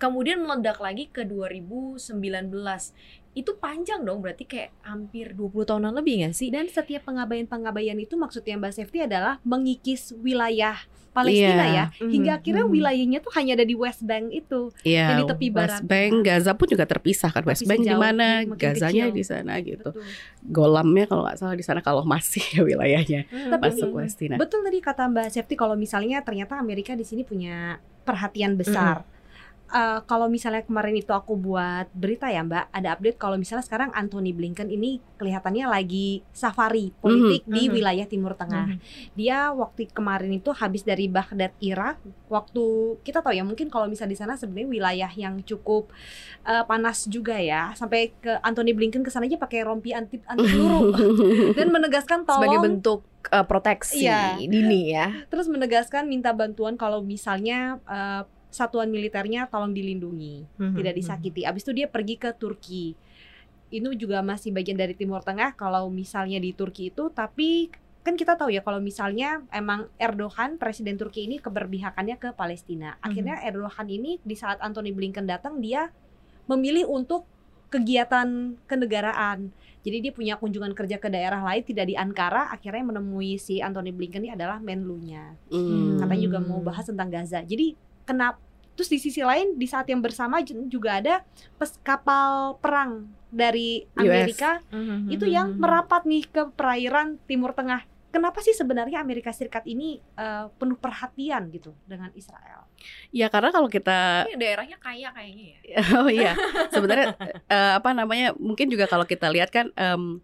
Kemudian 0.04 0.44
meledak 0.44 0.84
lagi 0.84 1.08
ke 1.08 1.24
2019. 1.24 2.52
Itu 3.34 3.56
panjang 3.56 4.04
dong 4.04 4.20
berarti 4.20 4.44
kayak 4.44 4.76
hampir 4.84 5.32
20 5.32 5.64
tahunan 5.64 5.96
lebih 5.96 6.28
gak 6.28 6.36
sih? 6.36 6.52
Dan 6.52 6.68
setiap 6.68 7.08
pengabaian-pengabaian 7.08 7.96
itu 7.96 8.20
maksudnya 8.20 8.60
Mbak 8.60 8.74
Safety 8.76 9.00
adalah 9.08 9.40
mengikis 9.42 10.12
wilayah 10.20 10.76
Palestina 11.14 11.64
Iya. 11.70 11.74
ya, 11.78 11.86
hingga 12.10 12.32
Mhm, 12.34 12.40
akhirnya 12.42 12.66
mhm. 12.66 12.74
wilayahnya 12.74 13.20
tuh 13.22 13.32
hanya 13.38 13.54
ada 13.54 13.66
di 13.70 13.78
West 13.78 14.02
Bank 14.02 14.34
itu. 14.34 14.74
Iya, 14.82 15.14
yang 15.14 15.20
di 15.22 15.30
tepi 15.30 15.48
West 15.54 15.56
barat. 15.56 15.82
Bank, 15.86 16.14
Gaza 16.26 16.52
pun 16.58 16.66
juga 16.66 16.86
terpisah 16.90 17.30
kan. 17.30 17.46
West 17.46 17.64
Bank 17.70 17.86
di 17.86 17.94
mana, 17.94 18.42
makin 18.42 18.58
Gazanya 18.58 19.06
di 19.14 19.22
sana 19.22 19.62
gitu. 19.62 19.94
Betul. 19.94 20.02
Golamnya 20.42 21.06
kalau 21.06 21.22
nggak 21.30 21.38
salah 21.38 21.54
di 21.54 21.62
sana 21.62 21.86
kalau 21.86 22.02
masih 22.04 22.42
ya 22.58 22.66
wilayahnya 22.66 23.30
Hmm. 23.30 23.54
Tapi 23.54 23.64
masuk 23.72 23.94
Palestina. 23.94 24.36
Betul 24.42 24.66
tadi 24.66 24.82
kata 24.82 25.06
Mbak 25.06 25.28
Safety 25.30 25.54
kalau 25.54 25.78
misalnya 25.78 26.26
ternyata 26.26 26.58
Amerika 26.58 26.98
di 26.98 27.06
sini 27.06 27.22
punya 27.22 27.78
perhatian 28.04 28.58
besar. 28.58 29.06
Eh, 29.74 30.00
kalau 30.06 30.30
misalnya 30.30 30.62
kemarin 30.62 30.94
itu 30.94 31.10
aku 31.10 31.34
buat 31.34 31.90
berita 31.98 32.30
ya 32.30 32.46
Mbak, 32.46 32.70
ada 32.70 32.94
update 32.94 33.18
kalau 33.18 33.42
misalnya 33.42 33.66
sekarang 33.66 33.90
Anthony 33.98 34.30
Blinken 34.30 34.70
ini 34.70 35.02
kelihatannya 35.18 35.66
lagi 35.66 36.22
safari 36.30 36.94
politik 37.02 37.42
di 37.50 37.66
mhm. 37.66 37.74
wilayah 37.74 38.06
Timur 38.06 38.38
Tengah. 38.38 38.70
Mhm. 38.70 39.18
Dia 39.18 39.50
waktu 39.50 39.90
kemarin 39.90 40.30
itu 40.38 40.54
habis 40.54 40.86
dari 40.86 41.10
Baghdad 41.10 41.58
Irak. 41.58 41.98
Waktu 42.30 42.64
kita 43.02 43.26
tahu 43.26 43.34
ya 43.34 43.42
mungkin 43.42 43.74
kalau 43.74 43.90
misalnya 43.90 44.14
di 44.14 44.20
sana 44.22 44.38
sebenarnya 44.38 44.70
wilayah 44.70 45.12
yang 45.18 45.42
cukup 45.42 45.90
eh, 46.46 46.62
panas 46.70 47.10
juga 47.10 47.42
ya. 47.42 47.74
Sampai 47.74 48.14
ke 48.22 48.30
Anthony 48.46 48.78
Blinken 48.78 49.02
ke 49.02 49.10
sana 49.10 49.26
aja 49.26 49.42
pakai 49.42 49.66
rompi 49.66 49.90
anti 49.90 50.22
anti 50.30 50.54
peluru 50.54 50.94
dan 51.58 51.74
menegaskan 51.74 52.30
sebagai 52.30 52.62
tolong 52.62 52.66
bentuk 52.78 53.00
eh, 53.34 53.46
proteksi 53.50 54.06
Iya. 54.06 54.38
dini 54.38 54.94
ya. 54.94 55.26
Terus 55.34 55.50
menegaskan 55.50 56.06
minta 56.06 56.30
bantuan 56.30 56.78
kalau 56.78 57.02
misalnya 57.02 57.82
eh, 57.90 58.22
satuan 58.54 58.94
militernya 58.94 59.50
tolong 59.50 59.74
dilindungi, 59.74 60.46
Mhm, 60.62 60.78
tidak 60.78 60.94
disakiti. 60.94 61.42
Abis 61.42 61.66
itu 61.66 61.74
dia 61.74 61.88
pergi 61.90 62.16
ke 62.22 62.30
Turki. 62.38 62.94
Itu 63.74 63.90
juga 63.98 64.22
masih 64.22 64.54
bagian 64.54 64.78
dari 64.78 64.94
Timur 64.94 65.26
Tengah 65.26 65.58
kalau 65.58 65.90
misalnya 65.90 66.38
di 66.38 66.54
Turki 66.54 66.94
itu, 66.94 67.10
tapi 67.10 67.74
kan 68.04 68.14
kita 68.20 68.36
tahu 68.38 68.52
ya 68.52 68.62
kalau 68.62 68.84
misalnya 68.84 69.42
emang 69.50 69.88
Erdogan 69.98 70.60
presiden 70.62 71.00
Turki 71.00 71.26
ini 71.26 71.42
keberpihakannya 71.42 72.20
ke 72.22 72.36
Palestina. 72.38 73.00
Akhirnya 73.02 73.40
Erdogan 73.42 73.90
ini 73.90 74.22
di 74.22 74.36
saat 74.38 74.62
Anthony 74.62 74.94
Blinken 74.94 75.26
datang 75.26 75.58
dia 75.64 75.90
memilih 76.46 76.86
untuk 76.86 77.26
kegiatan 77.74 78.54
kenegaraan. 78.70 79.50
Jadi 79.82 79.98
dia 80.00 80.14
punya 80.14 80.38
kunjungan 80.38 80.78
kerja 80.78 81.02
ke 81.02 81.10
daerah 81.10 81.42
lain 81.42 81.66
tidak 81.66 81.90
di 81.90 81.96
Ankara, 81.98 82.54
akhirnya 82.54 82.86
menemui 82.86 83.42
si 83.42 83.60
Anthony 83.60 83.90
Blinken 83.90 84.24
ini 84.24 84.32
adalah 84.32 84.62
Menlunya. 84.62 85.34
Hmm. 85.50 85.98
Katanya 85.98 86.22
juga 86.22 86.40
mau 86.40 86.62
bahas 86.62 86.86
tentang 86.86 87.10
Gaza. 87.10 87.42
Jadi 87.42 87.74
kenapa 88.04 88.44
Terus 88.74 88.90
di 88.90 89.00
sisi 89.00 89.22
lain 89.22 89.54
di 89.54 89.70
saat 89.70 89.86
yang 89.86 90.02
bersama 90.02 90.42
juga 90.46 90.98
ada 90.98 91.22
pes 91.62 91.78
kapal 91.86 92.58
perang 92.58 93.06
dari 93.30 93.86
US. 93.98 94.02
Amerika 94.02 94.62
Mhm, 94.74 95.14
itu 95.14 95.26
yang 95.30 95.58
merapat 95.62 96.06
nih 96.10 96.26
ke 96.26 96.50
perairan 96.54 97.22
Timur 97.30 97.54
Tengah. 97.54 97.86
Kenapa 98.14 98.46
sih 98.46 98.54
sebenarnya 98.54 99.02
Amerika 99.02 99.34
Serikat 99.34 99.66
ini 99.66 99.98
eh, 99.98 100.46
penuh 100.58 100.78
perhatian 100.78 101.50
gitu 101.50 101.74
dengan 101.86 102.14
Israel? 102.14 102.70
Ya 103.10 103.30
karena 103.30 103.50
kalau 103.50 103.70
kita 103.70 104.30
Ini 104.30 104.38
daerahnya 104.38 104.78
kaya 104.78 105.10
kayaknya 105.14 105.46
ya. 105.66 105.78
oh 106.02 106.10
iya 106.10 106.34
sebenarnya 106.70 107.18
eh, 107.50 107.72
apa 107.78 107.90
namanya 107.94 108.38
mungkin 108.38 108.70
juga 108.70 108.86
kalau 108.86 109.06
kita 109.06 109.34
lihat 109.34 109.50
kan 109.50 109.70
em, 109.74 110.22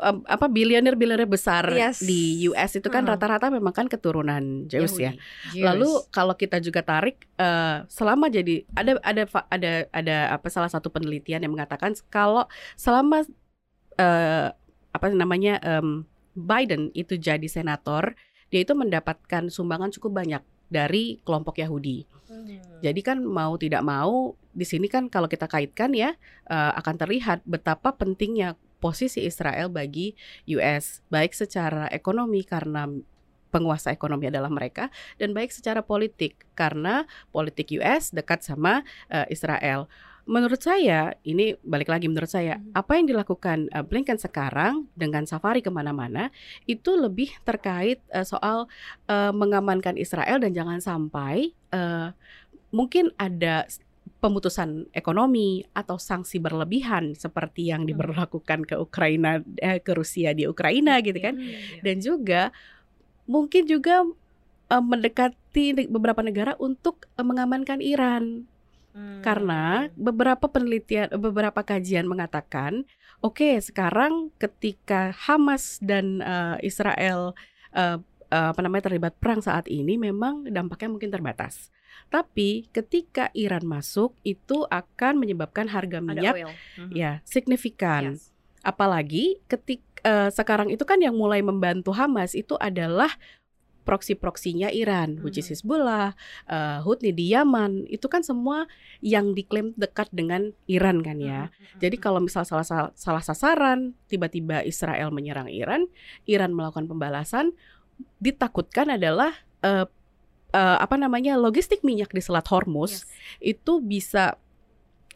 apa 0.00 0.46
bilioner 0.46 0.94
bilioner 0.94 1.26
besar 1.26 1.68
Yes. 1.68 2.00
di 2.00 2.46
US 2.46 2.78
itu 2.78 2.86
kan 2.86 3.04
Hmm. 3.04 3.12
rata-rata 3.12 3.50
memang 3.50 3.74
kan 3.74 3.86
keturunan 3.86 4.64
Jews 4.66 4.96
ya. 4.96 5.12
Jews. 5.50 5.60
Lalu 5.60 5.90
kalau 6.08 6.32
kita 6.32 6.56
juga 6.58 6.80
tarik 6.80 7.26
eh, 7.36 7.84
selama 7.86 8.28
jadi 8.28 8.62
ada 8.72 8.96
ada 9.02 9.22
ada 9.50 9.72
ada 9.90 10.16
apa 10.32 10.48
salah 10.48 10.70
satu 10.70 10.88
penelitian 10.88 11.42
yang 11.42 11.52
mengatakan 11.52 11.92
kalau 12.08 12.46
selama 12.74 13.26
eh, 13.98 14.48
apa 14.92 15.06
namanya 15.08 15.56
em, 15.60 16.04
Biden 16.32 16.88
itu 16.92 17.16
jadi 17.16 17.44
senator 17.44 18.16
dia 18.48 18.60
itu 18.60 18.72
mendapatkan 18.72 19.48
sumbangan 19.48 19.92
cukup 19.92 20.24
banyak 20.24 20.42
dari 20.68 21.20
kelompok 21.24 21.60
Yahudi. 21.60 22.04
Mhm. 22.28 22.80
Jadi 22.80 23.00
kan 23.00 23.20
mau 23.20 23.56
tidak 23.56 23.84
mau 23.84 24.32
di 24.52 24.64
sini 24.64 24.88
kan 24.88 25.08
kalau 25.08 25.28
kita 25.28 25.48
kaitkan 25.48 25.92
ya 25.92 26.12
eh, 26.46 26.72
akan 26.76 26.94
terlihat 26.96 27.44
betapa 27.44 27.92
pentingnya 27.92 28.56
posisi 28.82 29.22
Israel 29.22 29.70
bagi 29.70 30.10
US 30.58 31.06
baik 31.06 31.30
secara 31.38 31.86
ekonomi 31.94 32.42
karena 32.42 32.90
penguasa 33.52 33.92
ekonomi 33.92 34.32
adalah 34.32 34.48
mereka 34.48 34.88
dan 35.20 35.36
baik 35.36 35.52
secara 35.52 35.84
politik 35.84 36.48
karena 36.56 37.04
politik 37.30 37.68
US 37.78 38.10
dekat 38.10 38.42
sama 38.42 38.80
eh, 39.12 39.28
Israel. 39.28 39.86
Menurut 40.22 40.62
saya 40.62 41.18
ini 41.26 41.58
balik 41.66 41.90
lagi 41.90 42.06
menurut 42.06 42.30
saya 42.30 42.56
Mhm. 42.56 42.72
apa 42.72 42.92
yang 42.96 43.06
dilakukan 43.12 43.68
eh, 43.68 43.84
Blinken 43.84 44.16
sekarang 44.16 44.88
dengan 44.96 45.28
safari 45.28 45.60
ke 45.60 45.68
mana-mana 45.68 46.32
itu 46.64 46.96
lebih 46.96 47.30
terkait 47.44 48.00
eh, 48.10 48.26
soal 48.26 48.66
mengamankan 49.12 50.00
Israel 50.00 50.40
dan 50.40 50.56
jangan 50.56 50.80
sampai 50.80 51.52
mungkin 52.72 53.12
ada 53.20 53.68
pemutusan 54.18 54.86
ekonomi 54.94 55.66
atau 55.74 55.98
sanksi 55.98 56.38
berlebihan 56.38 57.14
seperti 57.14 57.70
yang 57.74 57.82
Hmm. 57.82 57.90
diberlakukan 57.94 58.66
ke 58.66 58.74
Ukraina 58.78 59.42
eh, 59.58 59.82
ke 59.82 59.92
Rusia 59.94 60.30
di 60.30 60.46
Ukraina 60.46 61.02
gitu 61.02 61.18
kan 61.18 61.34
Iya. 61.34 61.58
dan 61.82 61.96
juga 61.98 62.42
mungkin 63.26 63.66
juga 63.66 64.06
eh, 64.68 64.82
mendekati 64.82 65.86
beberapa 65.86 66.22
negara 66.22 66.54
untuk 66.58 67.06
eh, 67.14 67.26
mengamankan 67.26 67.78
Iran 67.78 68.46
Hmm. 68.92 69.24
karena 69.24 69.88
beberapa 69.96 70.52
penelitian 70.52 71.08
beberapa 71.16 71.64
kajian 71.64 72.04
mengatakan 72.04 72.84
oke 73.18 73.56
sekarang 73.64 74.28
ketika 74.36 75.16
Hamas 75.16 75.80
dan 75.80 76.20
eh, 76.20 76.56
Israel 76.60 77.32
eh, 77.72 77.96
eh, 78.28 78.48
apa 78.52 78.60
namanya 78.60 78.92
terlibat 78.92 79.16
perang 79.16 79.40
saat 79.40 79.64
ini 79.66 79.96
memang 79.96 80.44
dampaknya 80.44 80.92
mungkin 80.92 81.08
terbatas 81.08 81.72
tapi 82.08 82.68
ketika 82.70 83.32
Iran 83.32 83.64
masuk 83.64 84.14
itu 84.22 84.64
akan 84.68 85.18
menyebabkan 85.18 85.68
harga 85.68 85.98
minyak. 86.00 86.46
Mhm. 86.78 86.90
ya 86.92 87.20
signifikan 87.24 88.16
Yes. 88.16 88.32
apalagi 88.62 89.40
ketik 89.46 89.82
eh, 90.02 90.30
sekarang 90.34 90.66
itu 90.70 90.82
kan 90.82 90.98
yang 90.98 91.14
mulai 91.14 91.42
membantu 91.46 91.94
Hamas 91.94 92.34
itu 92.34 92.58
adalah 92.58 93.14
proksi-proksinya 93.82 94.70
Iran, 94.70 95.18
which 95.26 95.38
is 95.38 95.50
Mhm. 95.50 95.52
Hizbullah, 95.58 96.14
eh, 96.46 96.78
Houthi 96.86 97.10
di 97.10 97.34
Yaman, 97.34 97.90
itu 97.90 98.06
kan 98.06 98.22
semua 98.22 98.70
yang 99.02 99.34
diklaim 99.34 99.74
dekat 99.74 100.06
dengan 100.14 100.54
Iran 100.70 101.02
kan 101.02 101.18
ya. 101.18 101.50
Mhm, 101.50 101.82
Jadi 101.82 101.96
mhm. 101.98 102.02
kalau 102.02 102.20
misal 102.22 102.46
salah 102.46 102.62
salah, 102.62 102.90
salah 102.94 103.22
sasaran, 103.22 103.98
tiba-tiba 104.06 104.62
Israel 104.62 105.10
menyerang 105.10 105.50
Iran, 105.50 105.90
Iran 106.30 106.54
melakukan 106.54 106.86
pembalasan, 106.86 107.52
ditakutkan 108.18 108.94
adalah 108.94 109.34
eh, 109.62 109.86
eh, 110.52 110.76
apa 110.78 110.94
namanya 110.94 111.34
logistik 111.34 111.80
minyak 111.82 112.08
di 112.08 112.20
Selat 112.20 112.46
Hormuz 112.46 112.92
Yes. 112.92 113.08
itu 113.40 113.80
bisa 113.80 114.36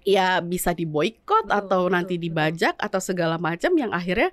ya 0.03 0.39
bisa 0.39 0.71
diboykot 0.71 1.47
atau 1.47 1.87
betul, 1.87 1.93
nanti 1.93 2.15
betul. 2.15 2.25
dibajak 2.25 2.75
atau 2.77 3.01
segala 3.01 3.37
macam 3.37 3.75
yang 3.75 3.91
akhirnya 3.91 4.31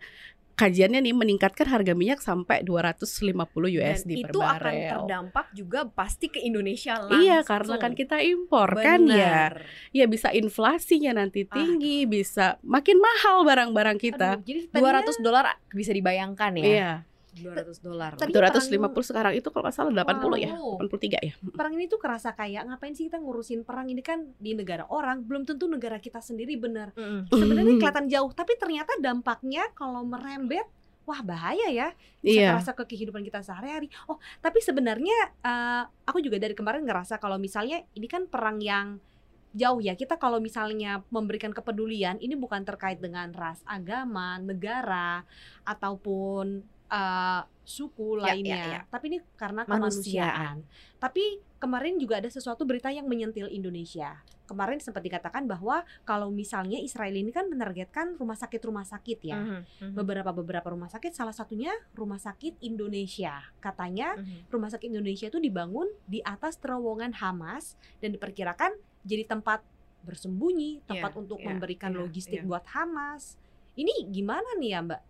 kajiannya 0.54 1.02
nih 1.02 1.18
meningkatkan 1.18 1.66
harga 1.66 1.98
minyak 1.98 2.22
sampai 2.22 2.62
250 2.62 3.34
Dan 3.34 3.74
USD 3.74 4.10
per 4.14 4.22
itu 4.22 4.38
akan 4.38 4.62
barel. 4.62 4.92
terdampak 4.94 5.48
juga 5.52 5.90
pasti 5.90 6.30
ke 6.30 6.38
Indonesia 6.40 6.94
langsung. 6.96 7.26
Iya, 7.26 7.42
karena 7.42 7.76
kan 7.82 7.98
kita 7.98 8.22
impor 8.22 8.70
kan 8.78 9.02
ya. 9.04 9.50
Ya 9.90 10.06
bisa 10.06 10.30
inflasinya 10.30 11.18
nanti 11.18 11.50
Ah. 11.50 11.58
tinggi, 11.58 12.06
bisa 12.06 12.62
makin 12.62 13.02
mahal 13.02 13.42
barang-barang 13.42 13.98
kita. 13.98 14.38
Aduh, 14.38 14.46
jadi 14.46 14.60
tadinya 14.70 15.02
200 15.02 15.18
dolar 15.26 15.44
bisa 15.74 15.90
dibayangkan 15.90 16.54
ya. 16.54 16.64
Iya, 16.64 16.92
200 17.34 17.82
dolar. 17.82 18.12
Tadi- 18.14 18.30
250 18.30 19.02
sekarang 19.04 19.34
itu 19.34 19.50
kalau 19.50 19.66
nggak 19.66 19.74
salah 19.74 19.92
80 19.92 20.38
ya, 20.38 20.52
Wow. 20.54 20.78
83 20.78 21.18
ya. 21.20 21.34
perang 21.52 21.74
ini 21.74 21.86
tuh 21.86 21.98
kerasa 21.98 22.32
kayak 22.32 22.66
ngapain 22.66 22.94
sih 22.94 23.08
kita 23.08 23.18
ngurusin 23.18 23.64
perang 23.64 23.90
ini 23.90 24.00
kan 24.00 24.34
di 24.38 24.54
negara 24.54 24.86
orang, 24.88 25.22
belum 25.22 25.44
tentu 25.44 25.66
negara 25.66 25.98
kita 25.98 26.20
sendiri 26.20 26.54
benar. 26.56 26.94
Mhm. 26.94 27.28
Sebenarnya 27.28 27.74
kelihatan 27.78 28.06
jauh, 28.08 28.32
tapi 28.32 28.54
ternyata 28.56 28.94
dampaknya 28.98 29.66
kalau 29.74 30.02
merembet 30.04 30.66
Wah 31.04 31.20
bahaya 31.20 31.68
ya, 31.68 31.92
bisa 32.24 32.40
Iya. 32.40 32.50
terasa 32.56 32.72
ke 32.72 32.88
kehidupan 32.88 33.28
kita 33.28 33.44
sehari-hari. 33.44 33.92
Oh, 34.08 34.16
tapi 34.40 34.64
sebenarnya 34.64 35.12
eh, 35.38 35.84
aku 36.08 36.24
juga 36.24 36.40
dari 36.40 36.56
kemarin 36.56 36.88
ngerasa 36.88 37.20
kalau 37.20 37.36
misalnya 37.36 37.84
ini 37.92 38.08
kan 38.08 38.24
perang 38.24 38.64
yang 38.64 39.04
jauh 39.52 39.78
ya. 39.78 39.94
Kita 39.94 40.16
kalau 40.16 40.40
misalnya 40.40 41.04
memberikan 41.10 41.52
kepedulian, 41.52 42.18
ini 42.18 42.34
bukan 42.34 42.64
terkait 42.64 42.98
dengan 42.98 43.36
ras, 43.36 43.60
agama, 43.66 44.40
negara, 44.40 45.28
ataupun 45.68 46.64
eh, 46.94 47.42
suku 47.64 48.08
Ya, 48.16 48.20
ya, 48.20 48.24
lainnya. 48.30 48.58
ya. 48.70 48.82
Tapi 48.86 49.06
ini 49.08 49.18
karena 49.34 49.64
Manusiaan. 49.64 49.82
kemanusiaan. 49.82 50.56
Tapi 51.00 51.24
kemarin 51.58 51.98
juga 51.98 52.20
ada 52.20 52.28
sesuatu 52.28 52.64
berita 52.64 52.88
yang 52.88 53.08
menyentil 53.08 53.50
Indonesia. 53.50 54.20
Kemarin 54.44 54.78
sempat 54.78 55.00
dikatakan 55.00 55.48
bahwa 55.48 55.82
kalau 56.04 56.28
misalnya 56.28 56.76
Israel 56.78 57.16
ini 57.16 57.32
kan 57.32 57.48
menargetkan 57.48 58.20
rumah 58.20 58.36
sakit-rumah 58.36 58.84
sakit 58.84 59.20
ya 59.24 59.40
Mhm, 59.40 59.60
mhm. 59.82 59.94
beberapa 59.96 60.30
beberapa 60.30 60.68
rumah 60.68 60.92
sakit 60.92 61.16
salah 61.16 61.32
satunya 61.32 61.72
rumah 61.94 62.20
sakit 62.20 62.60
Indonesia 62.60 63.40
katanya 63.58 64.20
Mhm. 64.20 64.52
rumah 64.52 64.68
sakit 64.68 64.92
Indonesia 64.92 65.32
itu 65.32 65.40
dibangun 65.40 65.88
di 66.04 66.20
atas 66.22 66.60
terowongan 66.60 67.16
Hamas 67.16 67.80
dan 67.98 68.12
diperkirakan 68.12 68.76
jadi 69.02 69.24
tempat 69.26 69.64
bersembunyi 70.04 70.84
tempat 70.84 71.16
Iya, 71.16 71.20
untuk 71.24 71.40
iya, 71.40 71.48
memberikan 71.48 71.92
iya, 71.96 72.00
logistik 72.04 72.44
iya. 72.44 72.46
buat 72.46 72.68
Hamas 72.68 73.40
ini 73.74 74.12
gimana 74.12 74.60
nih 74.60 74.70
ya 74.70 74.80
Mbak 74.84 75.02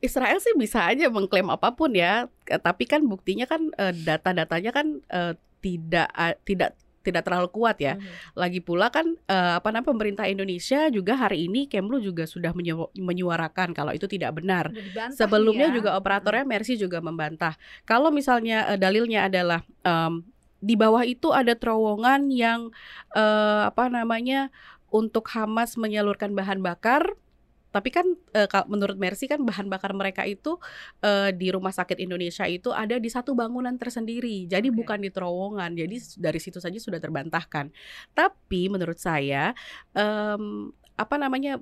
Israel 0.00 0.38
sih 0.40 0.52
bisa 0.56 0.84
aja 0.84 1.08
mengklaim 1.08 1.48
apa 1.48 1.72
pun 1.72 1.92
ya, 1.96 2.28
K- 2.44 2.60
tapi 2.60 2.84
kan 2.84 3.04
buktinya 3.04 3.48
kan 3.48 3.72
eh, 3.76 3.92
data-datanya 3.92 4.70
kan 4.72 4.86
eh, 5.08 5.32
tidak 5.64 6.08
tidak 6.44 6.76
tidak 7.06 7.22
terlalu 7.22 7.48
kuat 7.54 7.78
ya. 7.78 7.94
Mhm. 7.94 8.34
Lagi 8.34 8.58
pula 8.58 8.90
kan 8.90 9.06
eh, 9.30 9.52
apa 9.62 9.70
namanya 9.70 9.94
pemerintah 9.94 10.26
Indonesia 10.26 10.90
juga 10.90 11.14
hari 11.14 11.46
ini 11.46 11.70
Kemlu 11.70 12.02
juga 12.02 12.26
sudah 12.26 12.50
menyu- 12.50 12.90
menyuarakan 12.98 13.70
kalau 13.70 13.94
itu 13.94 14.10
tidak 14.10 14.34
benar. 14.42 14.74
Dibantah 14.74 15.14
Sebelumnya 15.14 15.70
ya. 15.70 15.74
juga 15.78 15.94
operatornya 15.94 16.42
Mercy 16.42 16.74
juga 16.74 16.98
membantah. 16.98 17.54
Kalau 17.86 18.10
misalnya 18.10 18.74
eh, 18.74 18.78
dalilnya 18.78 19.30
adalah 19.30 19.62
em, 19.86 20.26
di 20.58 20.74
bawah 20.74 21.06
itu 21.06 21.30
ada 21.30 21.54
terowongan 21.54 22.26
yang 22.34 22.74
eh, 23.14 23.62
apa 23.70 23.86
namanya 23.86 24.50
untuk 24.90 25.30
Hamas 25.30 25.78
menyalurkan 25.78 26.34
bahan 26.34 26.58
bakar. 26.58 27.14
Tapi 27.76 27.92
kan 27.92 28.06
ka- 28.48 28.64
menurut 28.72 28.96
Mercy 28.96 29.28
kan 29.28 29.44
bahan 29.44 29.68
bakar 29.68 29.92
mereka 29.92 30.24
itu 30.24 30.56
eh, 31.04 31.36
di 31.36 31.52
rumah 31.52 31.76
sakit 31.76 32.00
Indonesia 32.00 32.48
itu 32.48 32.72
ada 32.72 32.96
di 32.96 33.12
satu 33.12 33.36
bangunan 33.36 33.76
tersendiri. 33.76 34.48
Jadi 34.48 34.72
Oke. 34.72 34.76
bukan 34.80 34.98
di 35.04 35.10
terowongan. 35.12 35.76
Jadi 35.76 35.96
dari 36.16 36.40
situ 36.40 36.56
saja 36.56 36.80
sudah 36.80 36.96
terbantahkan. 36.96 37.68
Tapi 38.16 38.72
menurut 38.72 38.96
saya 38.96 39.52
em, 39.92 40.72
apa 40.96 41.16
namanya 41.20 41.60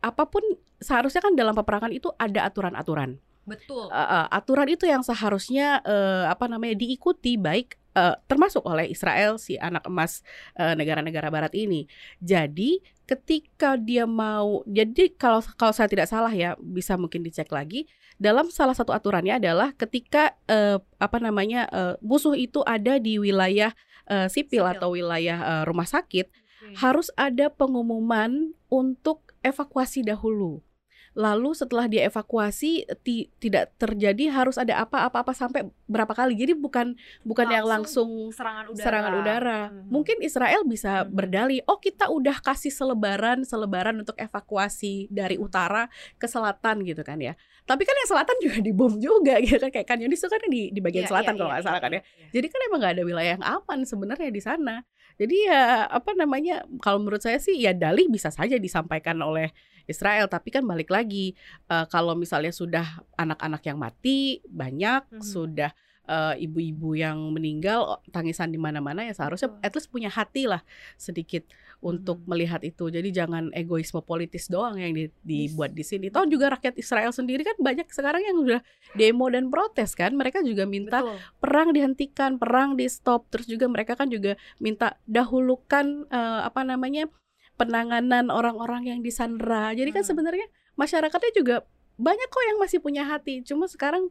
apa 0.00 0.24
pun 0.24 0.40
seharusnya 0.80 1.20
kan 1.20 1.36
dalam 1.36 1.52
peperangan 1.52 1.92
itu 1.92 2.08
ada 2.16 2.48
aturan-aturan. 2.48 3.20
Betul. 3.44 3.88
Uh, 3.90 3.98
uh, 3.98 4.24
aturan 4.30 4.68
itu 4.68 4.84
yang 4.86 5.00
seharusnya 5.00 5.80
uh, 5.82 6.28
apa 6.28 6.46
namanya 6.46 6.76
diikuti 6.76 7.40
baik 7.40 7.80
uh, 7.96 8.14
termasuk 8.30 8.62
oleh 8.62 8.90
Israel 8.90 9.40
si 9.40 9.58
anak 9.58 9.86
emas 9.88 10.22
uh, 10.58 10.76
negara-negara 10.76 11.32
Barat 11.32 11.52
ini. 11.56 11.88
Jadi 12.22 12.78
ketika 13.08 13.74
dia 13.74 14.06
mau, 14.06 14.62
jadi 14.68 15.10
kalau 15.18 15.42
kalau 15.58 15.74
saya 15.74 15.90
tidak 15.90 16.06
salah 16.06 16.30
ya 16.30 16.54
bisa 16.60 16.94
mungkin 16.94 17.26
dicek 17.26 17.50
lagi 17.50 17.90
dalam 18.20 18.52
salah 18.52 18.76
satu 18.76 18.92
aturannya 18.92 19.40
adalah 19.40 19.72
ketika 19.74 20.36
uh, 20.46 20.78
apa 21.00 21.18
namanya 21.18 21.66
uh, 21.72 21.94
musuh 22.04 22.36
itu 22.36 22.60
ada 22.68 23.00
di 23.00 23.16
wilayah 23.16 23.72
uh, 24.06 24.28
sipil, 24.28 24.62
Sipil. 24.62 24.72
atau 24.76 24.92
wilayah 24.92 25.38
uh, 25.40 25.62
rumah 25.64 25.88
sakit 25.88 26.28
Oke. 26.28 26.76
harus 26.78 27.08
ada 27.16 27.48
pengumuman 27.48 28.52
untuk 28.68 29.34
evakuasi 29.40 30.04
dahulu. 30.04 30.60
Lalu 31.10 31.50
setelah 31.52 31.90
dia 31.90 32.06
evakuasi 32.06 32.86
ti- 33.02 33.26
tidak 33.36 33.74
terjadi 33.74 34.30
harus 34.30 34.54
ada 34.54 34.78
apa-apa-apa 34.78 35.34
sampai 35.34 35.66
berapa 35.84 36.10
kali. 36.10 36.38
Jadi 36.38 36.54
bukan 36.54 36.94
bukan 37.22 37.46
yang 37.50 37.66
langsung 37.66 38.30
serangan 38.30 38.70
udara. 38.70 38.84
serangan 38.86 39.12
udara. 39.18 39.60
Mhm. 39.68 39.90
Mungkin 39.90 40.16
Israel 40.22 40.62
bisa 40.62 41.02
Mhm. 41.02 41.10
berdalih, 41.10 41.58
oh 41.66 41.76
kita 41.76 42.06
udah 42.06 42.38
kasih 42.38 42.70
selebaran 42.70 43.42
selebaran 43.42 43.98
untuk 43.98 44.14
evakuasi 44.14 45.10
dari 45.10 45.34
utara 45.34 45.90
ke 46.14 46.24
selatan 46.24 46.86
gitu 46.86 47.02
kan 47.02 47.18
ya. 47.18 47.34
Tapi 47.62 47.82
kan 47.82 47.94
yang 47.96 48.08
selatan 48.08 48.36
juga 48.38 48.58
dibom 48.66 48.94
juga 48.96 49.34
gitu 49.42 49.58
kan 49.58 49.70
kayak 49.70 49.86
kan 49.86 49.98
Yunis 49.98 50.18
itu 50.18 50.30
kan 50.30 50.46
di 50.46 50.70
di 50.70 50.78
bagian 50.78 51.04
Iya, 51.04 51.10
selatan 51.10 51.34
iya, 51.34 51.38
kalau 51.38 51.48
iya, 51.50 51.54
nggak 51.58 51.66
salah 51.66 51.76
iya, 51.76 51.84
kan 51.84 51.90
ya. 51.90 52.02
iya. 52.06 52.26
Jadi 52.30 52.46
kan 52.46 52.60
emang 52.70 52.78
nggak 52.78 52.94
ada 52.94 53.02
wilayah 53.02 53.30
yang 53.34 53.44
aman 53.44 53.78
sebenarnya 53.82 54.30
di 54.30 54.42
sana. 54.42 54.76
Jadi 55.18 55.36
ya 55.44 55.84
apa 55.84 56.14
namanya 56.14 56.62
kalau 56.78 57.02
menurut 57.02 57.20
saya 57.20 57.36
sih 57.36 57.58
ya 57.58 57.74
dalih 57.74 58.08
bisa 58.08 58.30
saja 58.30 58.56
disampaikan 58.56 59.20
oleh 59.20 59.50
Israel 59.90 60.26
tapi 60.26 60.48
kan 60.48 60.62
balik 60.62 60.88
lagi 60.88 61.34
eh, 61.66 61.86
kalau 61.86 62.14
misalnya 62.14 62.50
sudah 62.50 62.86
anak-anak 63.14 63.62
yang 63.62 63.76
mati 63.76 64.38
banyak 64.46 65.02
Mhm. 65.10 65.20
sudah 65.20 65.70
eh, 66.02 66.42
ibu-ibu 66.42 66.98
yang 66.98 67.14
meninggal 67.30 68.02
tangisan 68.10 68.50
di 68.50 68.58
mana-mana 68.58 69.06
ya 69.06 69.14
seharusnya 69.14 69.54
at 69.60 69.70
least 69.70 69.86
punya 69.88 70.10
hati 70.10 70.42
lah 70.42 70.58
sedikit 70.96 71.46
untuk 71.78 72.18
Mhm. 72.20 72.26
melihat 72.26 72.60
itu. 72.60 72.90
Jadi 72.90 73.08
jangan 73.08 73.54
egoisme 73.54 74.02
politis 74.02 74.50
doang 74.50 74.74
yang 74.74 74.90
di- 74.90 75.14
dibuat 75.22 75.70
di 75.70 75.80
sini. 75.80 76.10
Toh 76.10 76.26
juga 76.26 76.50
rakyat 76.50 76.74
Israel 76.76 77.14
sendiri 77.14 77.40
kan 77.40 77.54
banyak 77.56 77.86
sekarang 77.88 78.20
yang 78.20 78.36
udah 78.36 78.60
demo 78.92 79.30
dan 79.30 79.48
protes 79.48 79.94
kan. 79.94 80.12
Mereka 80.12 80.42
juga 80.42 80.66
minta 80.66 80.98
Betul. 80.98 81.16
perang 81.38 81.68
dihentikan, 81.70 82.36
perang 82.36 82.74
di 82.74 82.90
stop. 82.90 83.30
Terus 83.30 83.46
juga 83.46 83.64
mereka 83.64 83.94
kan 83.94 84.10
juga 84.10 84.34
minta 84.58 84.98
dahulukan 85.06 86.10
eh, 86.10 86.40
apa 86.42 86.66
namanya 86.66 87.06
penanganan 87.60 88.32
orang-orang 88.32 88.88
yang 88.88 89.00
disandra. 89.04 89.76
Jadi 89.76 89.92
kan 89.92 90.00
Hmm. 90.02 90.10
sebenarnya 90.16 90.46
masyarakatnya 90.74 91.32
juga 91.36 91.56
banyak 92.00 92.28
kok 92.32 92.44
yang 92.48 92.58
masih 92.58 92.80
punya 92.80 93.04
hati. 93.04 93.44
Cuma 93.44 93.68
sekarang 93.68 94.08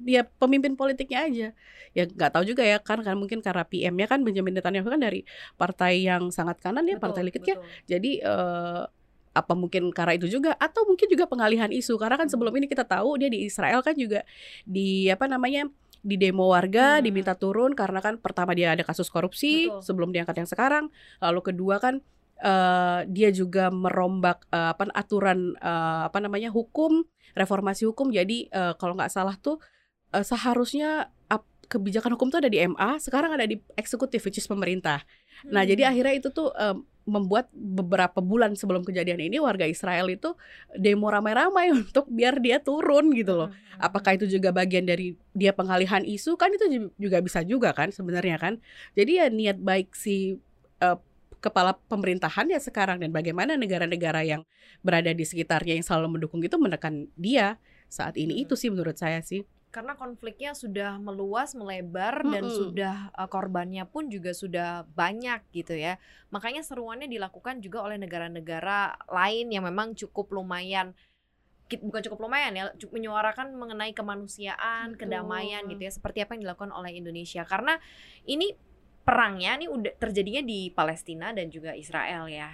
dia 0.00 0.24
pemimpin 0.40 0.72
politiknya 0.76 1.28
aja 1.28 1.48
ya 1.92 2.04
nggak 2.08 2.32
tahu 2.32 2.48
juga 2.48 2.64
ya 2.64 2.80
kan 2.80 3.04
kan 3.04 3.20
mungkin 3.20 3.44
karena 3.44 3.68
PM-nya 3.68 4.08
kan 4.08 4.24
Benjamin 4.24 4.56
Netanyahu 4.56 4.88
kan 4.88 4.96
dari 4.96 5.28
partai 5.60 6.08
yang 6.08 6.32
sangat 6.32 6.56
kanan 6.56 6.88
ya 6.88 6.96
partai 6.96 7.20
Betul, 7.20 7.28
Likitnya 7.28 7.56
betul. 7.60 7.68
jadi 7.84 8.10
eh, 8.24 8.82
apa 9.30 9.52
mungkin 9.52 9.92
karena 9.92 10.16
itu 10.16 10.26
juga 10.32 10.56
atau 10.56 10.88
mungkin 10.88 11.04
juga 11.04 11.28
pengalihan 11.28 11.68
isu 11.68 12.00
karena 12.00 12.16
kan 12.16 12.26
Hmm. 12.26 12.32
sebelum 12.32 12.52
ini 12.56 12.64
kita 12.64 12.88
tahu 12.88 13.20
dia 13.20 13.28
di 13.28 13.44
Israel 13.44 13.84
kan 13.84 13.92
juga 13.92 14.24
di 14.64 15.04
apa 15.12 15.28
namanya 15.28 15.68
di 16.00 16.16
demo 16.16 16.48
warga 16.48 16.96
Hmm. 16.96 17.04
diminta 17.04 17.36
turun 17.36 17.76
karena 17.76 18.00
kan 18.00 18.16
pertama 18.16 18.56
dia 18.56 18.72
ada 18.72 18.80
kasus 18.88 19.12
korupsi 19.12 19.68
Betul. 19.68 19.84
sebelum 19.84 20.08
diangkat 20.16 20.32
yang 20.40 20.48
sekarang 20.48 20.88
lalu 21.20 21.40
kedua 21.52 21.76
kan 21.76 22.00
eh, 22.40 23.00
dia 23.08 23.30
juga 23.30 23.68
merombak 23.72 24.48
eh, 24.50 24.70
apa 24.74 24.88
aturan 24.92 25.54
eh, 25.56 26.02
apa 26.08 26.18
namanya 26.20 26.50
hukum 26.50 27.04
reformasi 27.36 27.86
hukum 27.86 28.10
jadi 28.10 28.48
eh, 28.50 28.72
kalau 28.80 28.96
nggak 28.98 29.12
salah 29.12 29.36
tuh 29.38 29.60
eh, 30.12 30.24
seharusnya 30.24 31.10
kebijakan 31.70 32.18
hukum 32.18 32.34
tuh 32.34 32.42
ada 32.42 32.50
di 32.50 32.58
MA 32.66 32.98
sekarang 32.98 33.30
ada 33.30 33.46
di 33.46 33.62
eksekutif 33.78 34.26
which 34.26 34.42
is 34.42 34.50
pemerintah 34.50 35.06
Nah, 35.48 35.64
jadi 35.64 35.88
Hmm. 35.88 35.90
akhirnya 35.96 36.14
itu 36.20 36.28
tuh 36.28 36.52
em, 36.52 36.84
membuat 37.08 37.48
beberapa 37.56 38.20
bulan 38.20 38.52
sebelum 38.52 38.84
kejadian 38.84 39.24
ini 39.24 39.40
warga 39.40 39.64
Israel 39.64 40.04
itu 40.12 40.36
demo 40.76 41.08
ramai-ramai 41.08 41.72
untuk 41.80 42.04
biar 42.12 42.44
dia 42.44 42.60
turun 42.60 43.08
gitu 43.16 43.40
loh. 43.40 43.48
Mhm. 43.48 43.80
Apakah 43.80 44.20
itu 44.20 44.28
juga 44.28 44.52
bagian 44.52 44.84
dari 44.84 45.16
dia 45.32 45.56
pengalihan 45.56 46.04
isu 46.04 46.36
kan 46.36 46.52
itu 46.52 46.68
ju- 46.68 46.92
juga 47.00 47.24
bisa 47.24 47.40
juga 47.40 47.72
kan 47.72 47.88
sebenarnya 47.88 48.36
kan. 48.36 48.60
Jadi 48.92 49.16
ya 49.16 49.26
niat 49.32 49.56
baik 49.64 49.96
si 49.96 50.36
eh, 50.84 50.98
kepala 51.40 51.72
pemerintahan 51.88 52.46
ya 52.52 52.60
sekarang 52.60 53.00
dan 53.00 53.10
bagaimana 53.10 53.56
negara-negara 53.56 54.20
yang 54.22 54.44
berada 54.84 55.08
di 55.10 55.24
sekitarnya 55.24 55.80
yang 55.80 55.84
selalu 55.84 56.20
mendukung 56.20 56.44
itu 56.44 56.56
menekan 56.60 57.08
dia 57.16 57.56
saat 57.88 58.14
ini 58.14 58.36
Mhm. 58.38 58.42
itu 58.46 58.54
sih 58.54 58.68
menurut 58.70 58.96
saya 58.96 59.20
sih. 59.24 59.42
karena 59.70 59.94
konfliknya 59.94 60.50
sudah 60.50 60.98
meluas, 60.98 61.54
melebar 61.54 62.26
dan 62.26 62.42
Mm-mm. 62.42 62.58
sudah 62.58 63.14
uh, 63.14 63.30
korbannya 63.30 63.86
pun 63.86 64.10
juga 64.10 64.34
sudah 64.34 64.82
banyak 64.98 65.46
gitu 65.54 65.78
ya. 65.78 65.94
Makanya 66.34 66.66
seruannya 66.66 67.06
dilakukan 67.06 67.62
juga 67.62 67.86
oleh 67.86 67.94
negara-negara 67.94 68.98
lain 69.06 69.46
yang 69.54 69.62
memang 69.62 69.94
cukup 69.94 70.34
lumayan 70.34 70.90
bukan 71.70 72.02
cukup 72.02 72.26
lumayan 72.26 72.50
ya, 72.58 72.74
menyuarakan 72.90 73.54
mengenai 73.54 73.94
kemanusiaan, 73.94 74.98
Betul. 74.98 75.06
kedamaian 75.06 75.62
gitu 75.70 75.78
ya, 75.86 75.92
seperti 75.94 76.18
apa 76.26 76.34
yang 76.34 76.50
dilakukan 76.50 76.74
oleh 76.74 76.90
Indonesia. 76.98 77.46
Karena 77.46 77.78
ini 78.26 78.50
perangnya 79.10 79.58
ini 79.58 79.66
udah 79.66 79.98
terjadinya 79.98 80.38
di 80.46 80.70
Palestina 80.70 81.34
dan 81.34 81.50
juga 81.50 81.74
Israel 81.74 82.30
ya. 82.30 82.46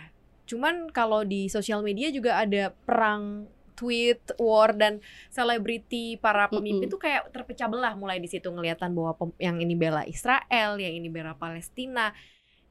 Cuman 0.48 0.88
kalau 0.88 1.20
di 1.20 1.52
sosial 1.52 1.84
media 1.84 2.08
juga 2.08 2.40
ada 2.40 2.72
perang 2.72 3.44
tweet 3.76 4.32
war 4.40 4.72
dan 4.72 5.04
selebriti 5.28 6.16
para 6.16 6.48
pemimpin 6.48 6.88
Mm-mm. 6.88 6.94
tuh 6.96 7.02
kayak 7.04 7.28
terpecah 7.28 7.68
belah 7.68 7.92
mulai 7.92 8.16
di 8.16 8.24
situ 8.24 8.48
ngeliatan 8.48 8.96
bahwa 8.96 9.12
yang 9.36 9.60
ini 9.60 9.76
bela 9.76 10.00
Israel, 10.08 10.80
yang 10.80 10.96
ini 10.96 11.12
bela 11.12 11.36
Palestina 11.36 12.16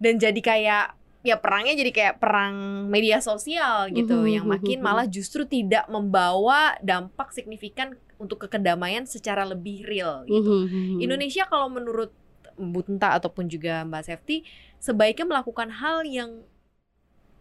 dan 0.01 0.17
jadi 0.17 0.41
kayak 0.41 0.85
ya 1.21 1.37
perangnya 1.37 1.77
jadi 1.77 1.91
kayak 1.93 2.15
perang 2.17 2.89
media 2.89 3.21
sosial 3.21 3.93
gitu 3.93 4.17
Mhm, 4.17 4.29
yang 4.33 4.45
makin 4.49 4.81
malah 4.81 5.05
justru 5.05 5.45
tidak 5.45 5.85
membawa 5.93 6.73
dampak 6.81 7.33
signifikan 7.33 7.93
untuk 8.17 8.49
kekedamaian 8.49 9.05
secara 9.05 9.45
lebih 9.45 9.85
real 9.85 10.25
gitu. 10.25 10.41
Mhm. 10.65 11.05
Indonesia 11.05 11.45
kalau 11.45 11.69
menurut 11.69 12.09
Bunta 12.55 13.13
ataupun 13.13 13.45
juga 13.45 13.83
Mbak 13.83 14.03
Sefti 14.03 14.47
sebaiknya 14.77 15.27
melakukan 15.27 15.69
hal 15.69 16.03
yang 16.03 16.43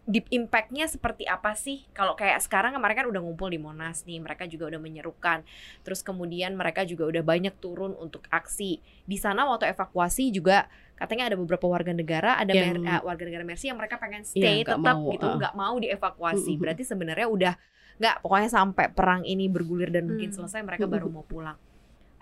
deep 0.05 0.29
impactnya 0.29 0.85
seperti 0.85 1.25
apa 1.25 1.57
sih? 1.57 1.89
Kalau 1.91 2.13
kayak 2.13 2.37
sekarang 2.43 2.77
kemarin 2.77 2.93
kan 2.95 3.07
udah 3.09 3.25
ngumpul 3.25 3.49
di 3.49 3.57
Monas 3.57 4.05
nih, 4.05 4.21
mereka 4.21 4.45
juga 4.45 4.69
udah 4.69 4.77
menyerukan. 4.77 5.41
Terus 5.81 6.05
kemudian 6.05 6.53
mereka 6.53 6.85
juga 6.85 7.09
udah 7.09 7.25
banyak 7.25 7.57
turun 7.57 7.97
untuk 7.97 8.29
aksi. 8.29 8.85
Di 9.09 9.17
sana 9.17 9.49
waktu 9.49 9.73
evakuasi 9.73 10.29
juga 10.29 10.69
katanya 10.95 11.33
ada 11.33 11.41
beberapa 11.41 11.65
warga 11.65 11.97
negara, 11.97 12.37
ada 12.37 12.53
Yang- 12.53 12.85
mer- 12.85 12.85
eh, 12.85 13.01
warga 13.01 13.25
negara 13.25 13.45
Mercy 13.45 13.73
yang 13.73 13.81
mereka 13.81 13.97
pengen 13.97 14.23
Iya, 14.23 14.29
stay 14.29 14.57
nggak 14.61 14.77
tetap 14.77 14.95
mau, 14.95 15.09
gitu, 15.09 15.27
ah. 15.27 15.37
nggak 15.41 15.55
mau 15.57 15.75
dievakuasi. 15.81 16.53
Berarti 16.61 16.83
sebenarnya 16.85 17.27
udah 17.27 17.55
nggak 17.95 18.17
pokoknya 18.21 18.51
sampai 18.51 18.87
perang 18.91 19.23
ini 19.23 19.47
bergulir 19.49 19.89
dan 19.89 20.05
mungkin 20.05 20.35
Hmm. 20.35 20.37
selesai 20.37 20.61
mereka 20.61 20.85
baru 20.85 21.09
mau 21.09 21.23
pulang 21.23 21.55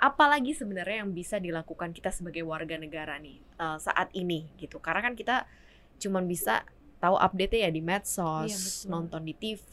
apalagi 0.02 0.50
sebenarnya 0.50 1.00
yang 1.00 1.10
bisa 1.10 1.38
dilakukan 1.38 1.94
kita 1.94 2.10
sebagai 2.10 2.42
warga 2.42 2.74
negara 2.74 3.16
nih 3.16 3.38
eh, 3.38 3.78
saat 3.78 4.10
ini 4.12 4.50
gitu 4.56 4.76
karena 4.76 4.98
kan 5.00 5.14
kita 5.14 5.46
cuman 5.96 6.26
bisa 6.26 6.66
tahu 6.98 7.14
update 7.16 7.54
ya 7.56 7.70
di 7.70 7.78
medsos 7.80 8.42
Iya, 8.44 8.58
betul. 8.58 8.88
nonton 8.88 9.22
di 9.22 9.34
TV 9.34 9.72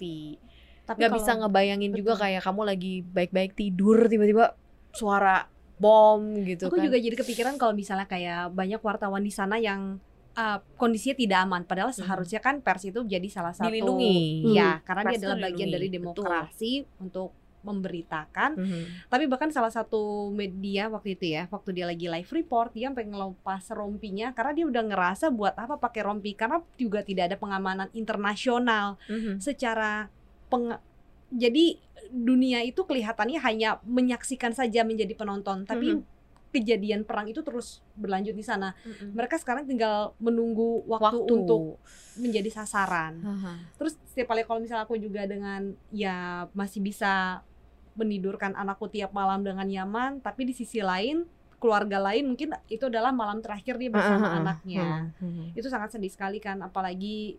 Tapi 0.84 0.98
nggak 1.00 1.14
bisa 1.16 1.32
ngebayangin 1.36 1.92
juga 1.92 2.14
betul. 2.14 2.24
kayak 2.24 2.42
kamu 2.44 2.62
lagi 2.64 2.94
baik-baik 3.04 3.52
tidur 3.54 4.06
tiba-tiba 4.06 4.54
suara 4.92 5.46
bom 5.76 6.18
gitu 6.44 6.66
Aku 6.66 6.76
kan 6.76 6.84
juga 6.84 6.98
jadi 6.98 7.16
kepikiran 7.16 7.56
kalau 7.56 7.74
misalnya 7.74 8.06
kayak 8.06 8.50
banyak 8.52 8.78
wartawan 8.80 9.22
di 9.22 9.30
sana 9.30 9.56
yang 9.56 10.02
uh, 10.34 10.58
kondisinya 10.76 11.16
tidak 11.16 11.40
aman. 11.42 11.62
Padahal 11.64 11.90
Mhm. 11.90 11.98
seharusnya 12.00 12.40
kan 12.40 12.60
pers 12.60 12.84
itu 12.84 13.00
jadi 13.02 13.28
salah 13.28 13.54
satu 13.54 13.70
dilindungi 13.70 14.50
Ya, 14.50 14.82
karena 14.82 15.02
dia 15.04 15.10
Pers 15.10 15.18
itu 15.18 15.26
adalah 15.26 15.40
bagian 15.46 15.68
dilindungi, 15.68 15.72
dari 15.72 15.88
betul. 15.88 15.98
demokrasi 16.02 16.72
untuk 16.98 17.30
memberitakan. 17.64 18.56
Mhm. 18.56 18.84
Tapi 19.12 19.24
bahkan 19.28 19.52
salah 19.52 19.72
satu 19.72 20.32
media 20.32 20.88
waktu 20.88 21.16
itu 21.20 21.26
ya, 21.36 21.48
waktu 21.52 21.76
dia 21.76 21.86
lagi 21.86 22.08
live 22.08 22.32
report, 22.32 22.72
dia 22.72 22.88
sampai 22.88 23.06
ngelopas 23.08 23.68
rompinya 23.72 24.32
karena 24.32 24.52
dia 24.56 24.66
udah 24.66 24.84
ngerasa 24.86 25.26
buat 25.30 25.56
apa 25.56 25.76
pakai 25.76 26.02
rompi 26.04 26.32
karena 26.34 26.64
juga 26.80 27.04
tidak 27.04 27.34
ada 27.34 27.38
pengamanan 27.38 27.90
internasional 27.92 28.96
Mhm. 29.12 29.44
secara 29.44 30.08
peng 30.48 30.76
jadi 31.30 31.78
dunia 32.10 32.66
itu 32.66 32.82
kelihatannya 32.88 33.38
hanya 33.44 33.78
menyaksikan 33.86 34.56
saja 34.56 34.82
menjadi 34.82 35.14
penonton, 35.14 35.62
tapi 35.68 35.94
Mhm. 35.94 36.02
kejadian 36.50 37.06
perang 37.06 37.30
itu 37.30 37.46
terus 37.46 37.86
berlanjut 37.94 38.34
di 38.34 38.42
sana. 38.42 38.74
Mhm. 38.82 39.14
Mereka 39.14 39.38
sekarang 39.38 39.70
tinggal 39.70 40.18
menunggu 40.18 40.82
waktu, 40.90 41.22
waktu 41.22 41.30
untuk 41.30 41.78
menjadi 42.18 42.50
sasaran. 42.50 43.22
Haha. 43.22 43.54
Terus 43.78 43.94
setiap 44.10 44.34
kali 44.34 44.42
kalau 44.42 44.58
misalnya 44.58 44.90
aku 44.90 44.98
juga 44.98 45.30
dengan 45.30 45.78
ya 45.94 46.50
masih 46.58 46.82
bisa 46.82 47.46
menidurkan 48.00 48.56
anakku 48.56 48.88
tiap 48.88 49.12
malam 49.12 49.44
dengan 49.44 49.68
nyaman, 49.68 50.24
tapi 50.24 50.48
di 50.48 50.56
sisi 50.56 50.80
lain 50.80 51.28
keluarga 51.60 52.00
lain 52.00 52.32
mungkin 52.32 52.56
itu 52.72 52.88
adalah 52.88 53.12
malam 53.12 53.44
terakhir 53.44 53.76
dia 53.76 53.92
bersama 53.92 54.32
Haha. 54.32 54.38
anaknya. 54.40 55.12
Mhm. 55.20 55.60
Itu 55.60 55.68
sangat 55.68 55.92
sedih 55.92 56.08
sekali 56.08 56.40
kan, 56.40 56.64
apalagi 56.64 57.36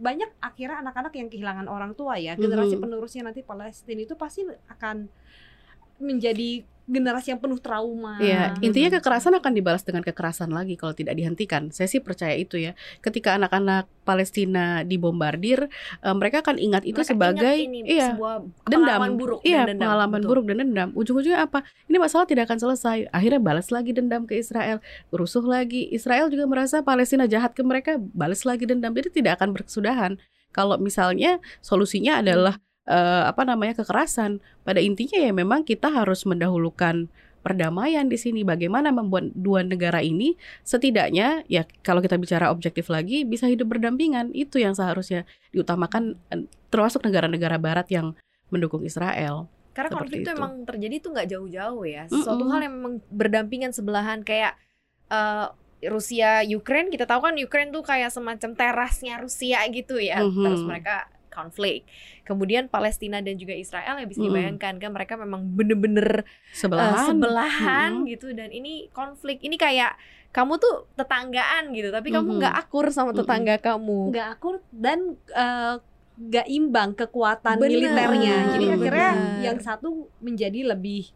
banyak 0.00 0.32
akhirnya 0.40 0.80
anak-anak 0.80 1.12
yang 1.12 1.28
kehilangan 1.28 1.68
orang 1.68 1.92
tua 1.92 2.16
ya. 2.16 2.32
Generasi 2.40 2.80
Mhm. 2.80 2.82
penerusnya 2.88 3.22
nanti 3.28 3.44
Palestina 3.44 4.00
itu 4.00 4.16
pasti 4.16 4.48
akan 4.48 5.12
menjadi 6.00 6.64
generasi 6.90 7.32
yang 7.32 7.40
penuh 7.40 7.62
trauma. 7.62 8.18
Iya, 8.18 8.58
gitu. 8.58 8.70
intinya 8.74 8.98
kekerasan 8.98 9.38
akan 9.38 9.52
dibalas 9.54 9.86
dengan 9.86 10.02
kekerasan 10.02 10.50
lagi 10.50 10.74
kalau 10.74 10.92
tidak 10.92 11.14
dihentikan. 11.14 11.70
Saya 11.70 11.86
sih 11.86 12.02
percaya 12.02 12.34
itu 12.34 12.58
ya. 12.58 12.74
Ketika 13.00 13.38
anak-anak 13.38 13.86
Palestina 14.02 14.82
dibombardir, 14.82 15.70
eh, 16.02 16.14
mereka 16.18 16.42
akan 16.42 16.58
ingat 16.58 16.82
itu 16.82 16.98
Mereka 16.98 17.10
sebagai 17.14 17.54
ingat 17.54 17.66
ini 17.70 17.78
iya, 17.86 18.12
sebuah 18.12 18.34
dendam. 18.66 19.00
buruk 19.14 19.40
iya, 19.46 19.62
dan 19.62 19.78
dendam. 19.78 19.82
pengalaman 19.86 20.20
Betul. 20.20 20.28
buruk 20.28 20.44
dan 20.50 20.56
dendam. 20.66 20.88
Ujung-ujungnya 20.98 21.40
apa? 21.46 21.62
Ini 21.86 21.96
masalah 22.02 22.26
tidak 22.26 22.50
akan 22.50 22.58
selesai. 22.58 22.98
Akhirnya 23.14 23.40
balas 23.40 23.70
lagi 23.70 23.94
dendam 23.94 24.26
ke 24.26 24.34
Israel, 24.36 24.82
rusuh 25.14 25.46
lagi. 25.46 25.86
Israel 25.94 26.26
juga 26.28 26.50
merasa 26.50 26.82
Palestina 26.82 27.30
jahat 27.30 27.54
ke 27.54 27.62
mereka, 27.62 27.96
balas 27.96 28.42
lagi 28.42 28.66
dendam. 28.66 28.90
Jadi 28.90 29.22
tidak 29.22 29.38
akan 29.38 29.54
berkesudahan. 29.54 30.18
Kalau 30.50 30.74
misalnya 30.82 31.38
solusinya 31.62 32.18
adalah 32.18 32.58
eh, 32.88 33.24
apa 33.28 33.42
namanya 33.44 33.80
kekerasan, 33.82 34.40
pada 34.64 34.80
intinya 34.80 35.18
ya 35.20 35.32
memang 35.34 35.66
kita 35.66 35.90
harus 35.90 36.24
mendahulukan 36.24 37.10
perdamaian 37.40 38.06
di 38.06 38.20
sini. 38.20 38.44
Bagaimana 38.44 38.92
membuat 38.92 39.32
dua 39.32 39.64
negara 39.64 40.04
ini 40.04 40.36
setidaknya 40.62 41.44
ya 41.48 41.64
kalau 41.80 42.04
kita 42.04 42.20
bicara 42.20 42.52
objektif 42.52 42.92
lagi 42.92 43.24
bisa 43.24 43.48
hidup 43.48 43.72
berdampingan. 43.72 44.32
Itu 44.36 44.60
yang 44.60 44.76
seharusnya 44.76 45.24
diutamakan 45.52 46.20
termasuk 46.68 47.04
negara-negara 47.04 47.56
barat 47.56 47.88
yang 47.88 48.12
mendukung 48.52 48.84
Israel. 48.84 49.48
Karena 49.72 49.88
Seperti 49.94 50.02
konflik 50.02 50.20
itu 50.26 50.30
emang 50.34 50.52
terjadi 50.66 50.94
itu 51.00 51.08
nggak 51.08 51.28
jauh-jauh 51.30 51.84
ya. 51.86 52.04
Sesuatu 52.10 52.44
Mm-mm. 52.44 52.52
hal 52.52 52.60
yang 52.66 52.74
memang 52.76 52.94
berdampingan 53.08 53.72
sebelahan 53.72 54.20
kayak 54.26 54.58
eh, 55.08 55.46
Rusia 55.88 56.44
Ukraine 56.44 56.92
kita 56.92 57.08
tahu 57.08 57.24
kan 57.24 57.34
Ukraine 57.40 57.72
tuh 57.72 57.80
kayak 57.80 58.12
semacam 58.12 58.52
terasnya 58.52 59.16
Rusia 59.16 59.64
gitu 59.72 59.96
ya. 59.96 60.20
Mhm. 60.20 60.44
Terus 60.44 60.62
mereka 60.68 61.08
konflik. 61.30 61.86
Kemudian 62.26 62.66
Palestina 62.66 63.22
dan 63.22 63.38
juga 63.38 63.54
Israel 63.54 63.96
ya 63.96 64.06
bisa 64.06 64.20
Mm-mm. 64.20 64.28
dibayangkan 64.34 64.74
kan 64.76 64.90
mereka 64.90 65.14
memang 65.16 65.46
bener-bener 65.54 66.22
eh, 66.22 66.54
Sebelahan. 66.54 67.06
sebelahan 67.06 67.90
Mm-mm. 68.02 68.10
gitu 68.10 68.34
dan 68.34 68.50
ini 68.50 68.90
konflik. 68.90 69.40
Ini 69.40 69.54
kayak 69.54 69.94
kamu 70.30 70.62
tuh 70.62 70.86
tetanggaan 70.94 71.74
gitu 71.74 71.90
tapi 71.90 72.14
kamu 72.14 72.38
nggak 72.38 72.54
akur 72.54 72.86
sama 72.94 73.10
tetangga 73.10 73.58
kamu. 73.58 74.14
nggak 74.14 74.26
akur 74.38 74.62
dan 74.70 75.18
eh, 75.30 75.74
nggak 76.20 76.46
imbang 76.52 76.90
kekuatan 76.92 77.56
Bener, 77.56 77.80
militernya. 77.80 78.36
Jadi 78.52 78.64
akhirnya 78.68 79.10
bener. 79.16 79.40
yang 79.40 79.58
satu 79.58 79.88
menjadi 80.20 80.76
lebih 80.76 81.08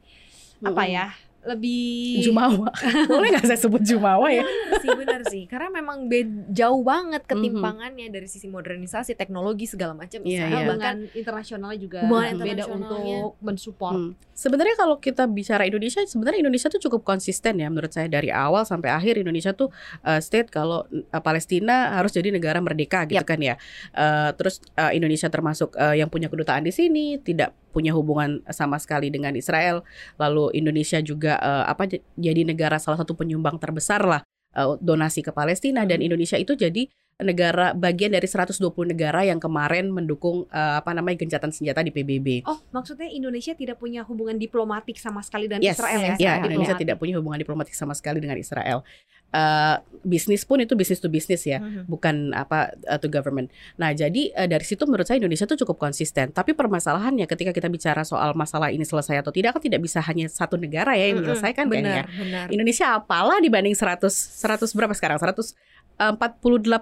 apa 0.64 0.82
ya? 0.88 1.06
Lebih 1.44 2.20
Jumawa. 2.22 2.72
Boleh 3.10 3.28
nggak 3.30 3.44
saya 3.44 3.60
sebut 3.60 3.80
Jumawa 3.80 4.28
ya? 4.28 4.40
Bener 4.40 4.80
sih 4.80 4.90
bener 4.94 5.20
sih 5.24 5.42
karena 5.44 5.68
memang 5.70 6.06
bed- 6.06 6.48
jauh 6.50 6.80
banget 6.80 7.20
Mhm. 7.20 7.30
ketimpangannya 7.30 8.06
dari 8.08 8.24
sisi 8.24 8.46
modernisasi 8.46 9.12
teknologi 9.12 9.64
segala 9.64 9.92
macam 9.92 10.20
Iya, 10.20 10.44
Israel 10.44 10.56
iya. 10.56 10.66
bahkan 10.66 10.96
internasionalnya 11.10 11.78
juga 11.78 11.98
Hubungan 12.02 12.32
beda 12.34 12.64
internasionalnya. 12.64 13.18
untuk 13.20 13.32
mensupport. 13.40 13.94
Hmm. 13.94 14.10
Sebenarnya 14.30 14.74
kalau 14.74 14.96
kita 14.98 15.24
bicara 15.24 15.62
Indonesia, 15.62 16.00
sebenarnya 16.02 16.40
Indonesia 16.40 16.66
tuh 16.66 16.80
cukup 16.80 17.04
konsisten 17.04 17.54
ya 17.54 17.68
menurut 17.68 17.90
saya 17.90 18.08
dari 18.08 18.28
awal 18.28 18.64
sampai 18.64 18.90
akhir 18.90 19.14
Indonesia 19.16 19.52
tuh 19.52 19.70
uh, 20.00 20.18
state 20.18 20.48
kalau 20.48 20.82
uh, 20.84 21.20
Palestina 21.20 21.94
harus 21.94 22.10
jadi 22.10 22.28
negara 22.28 22.58
merdeka 22.58 23.04
gitu 23.04 23.16
Yap. 23.16 23.26
kan 23.26 23.38
ya. 23.38 23.54
Uh, 23.90 24.32
terus 24.32 24.58
uh, 24.74 24.90
Indonesia 24.90 25.28
termasuk 25.28 25.74
uh, 25.74 25.92
yang 25.92 26.08
punya 26.08 26.26
kedutaan 26.26 26.62
di 26.62 26.70
sini, 26.70 27.16
tidak 27.18 27.52
punya 27.74 27.90
hubungan 27.90 28.38
sama 28.54 28.78
sekali 28.78 29.10
dengan 29.10 29.34
Israel. 29.34 29.82
Lalu 30.16 30.54
Indonesia 30.54 31.02
juga 31.02 31.42
uh, 31.42 31.66
apa 31.66 31.90
jadi 32.14 32.46
negara 32.46 32.78
salah 32.78 33.02
satu 33.02 33.18
penyumbang 33.18 33.58
terbesar 33.58 34.06
lah 34.06 34.22
uh, 34.54 34.78
donasi 34.78 35.20
ke 35.26 35.34
Palestina 35.34 35.82
dan 35.82 35.98
Indonesia 36.00 36.38
itu 36.38 36.54
jadi 36.54 36.86
negara 37.16 37.70
bagian 37.70 38.10
dari 38.10 38.26
120 38.26 38.58
negara 38.90 39.22
yang 39.22 39.38
kemarin 39.38 39.86
mendukung 39.86 40.48
uh, 40.48 40.74
apa 40.78 40.90
namanya 40.90 41.22
gencatan 41.22 41.50
senjata 41.50 41.78
di 41.78 41.88
PBB. 41.88 42.42
Oh, 42.42 42.58
maksudnya 42.70 43.06
Indonesia 43.06 43.52
tidak 43.52 43.78
punya 43.78 44.02
hubungan 44.02 44.34
diplomatik 44.34 44.98
sama 44.98 45.22
sekali 45.22 45.46
dengan 45.46 45.62
Yes, 45.62 45.78
Israel 45.78 46.00
ya? 46.00 46.06
yes, 46.06 46.18
Ya, 46.18 46.32
Israel. 46.34 46.46
Indonesia 46.48 46.74
tidak 46.74 46.96
punya 46.98 47.14
hubungan 47.14 47.38
diplomatik 47.38 47.70
sama 47.72 47.94
sekali 47.94 48.18
dengan 48.18 48.34
Israel. 48.34 48.82
Eh, 49.30 49.76
bisnis 50.04 50.42
pun 50.42 50.58
itu 50.58 50.74
bisnis 50.74 50.98
to 50.98 51.10
bisnis 51.10 51.42
ya, 51.42 51.58
Mhm. 51.58 51.86
bukan 51.86 52.30
apa 52.30 52.70
uh, 52.86 52.98
to 52.98 53.06
government. 53.06 53.50
Nah, 53.74 53.90
jadi 53.90 54.30
eh, 54.30 54.46
dari 54.46 54.62
situ 54.62 54.82
menurut 54.82 55.02
saya 55.02 55.18
Indonesia 55.18 55.42
tuh 55.42 55.58
cukup 55.58 55.74
konsisten. 55.80 56.30
Tapi 56.30 56.50
permasalahannya 56.50 57.26
ketika 57.26 57.50
kita 57.50 57.66
bicara 57.66 58.02
soal 58.02 58.30
masalah 58.32 58.70
ini 58.70 58.82
selesai 58.82 59.18
atau 59.18 59.30
tidak 59.30 59.54
kan 59.54 59.62
tidak 59.62 59.82
bisa 59.82 59.98
hanya 60.00 60.26
satu 60.26 60.54
negara 60.54 60.94
ya 60.94 61.10
yang 61.10 61.18
menyelesaikan 61.18 61.66
benar 61.66 62.06
kayaknya. 62.06 62.14
benar 62.14 62.46
Indonesia 62.46 62.94
apalah 62.94 63.38
dibanding 63.38 63.74
100 63.74 64.06
100 64.38 64.70
berapa 64.70 64.94
sekarang? 64.94 65.18
148 65.18 66.38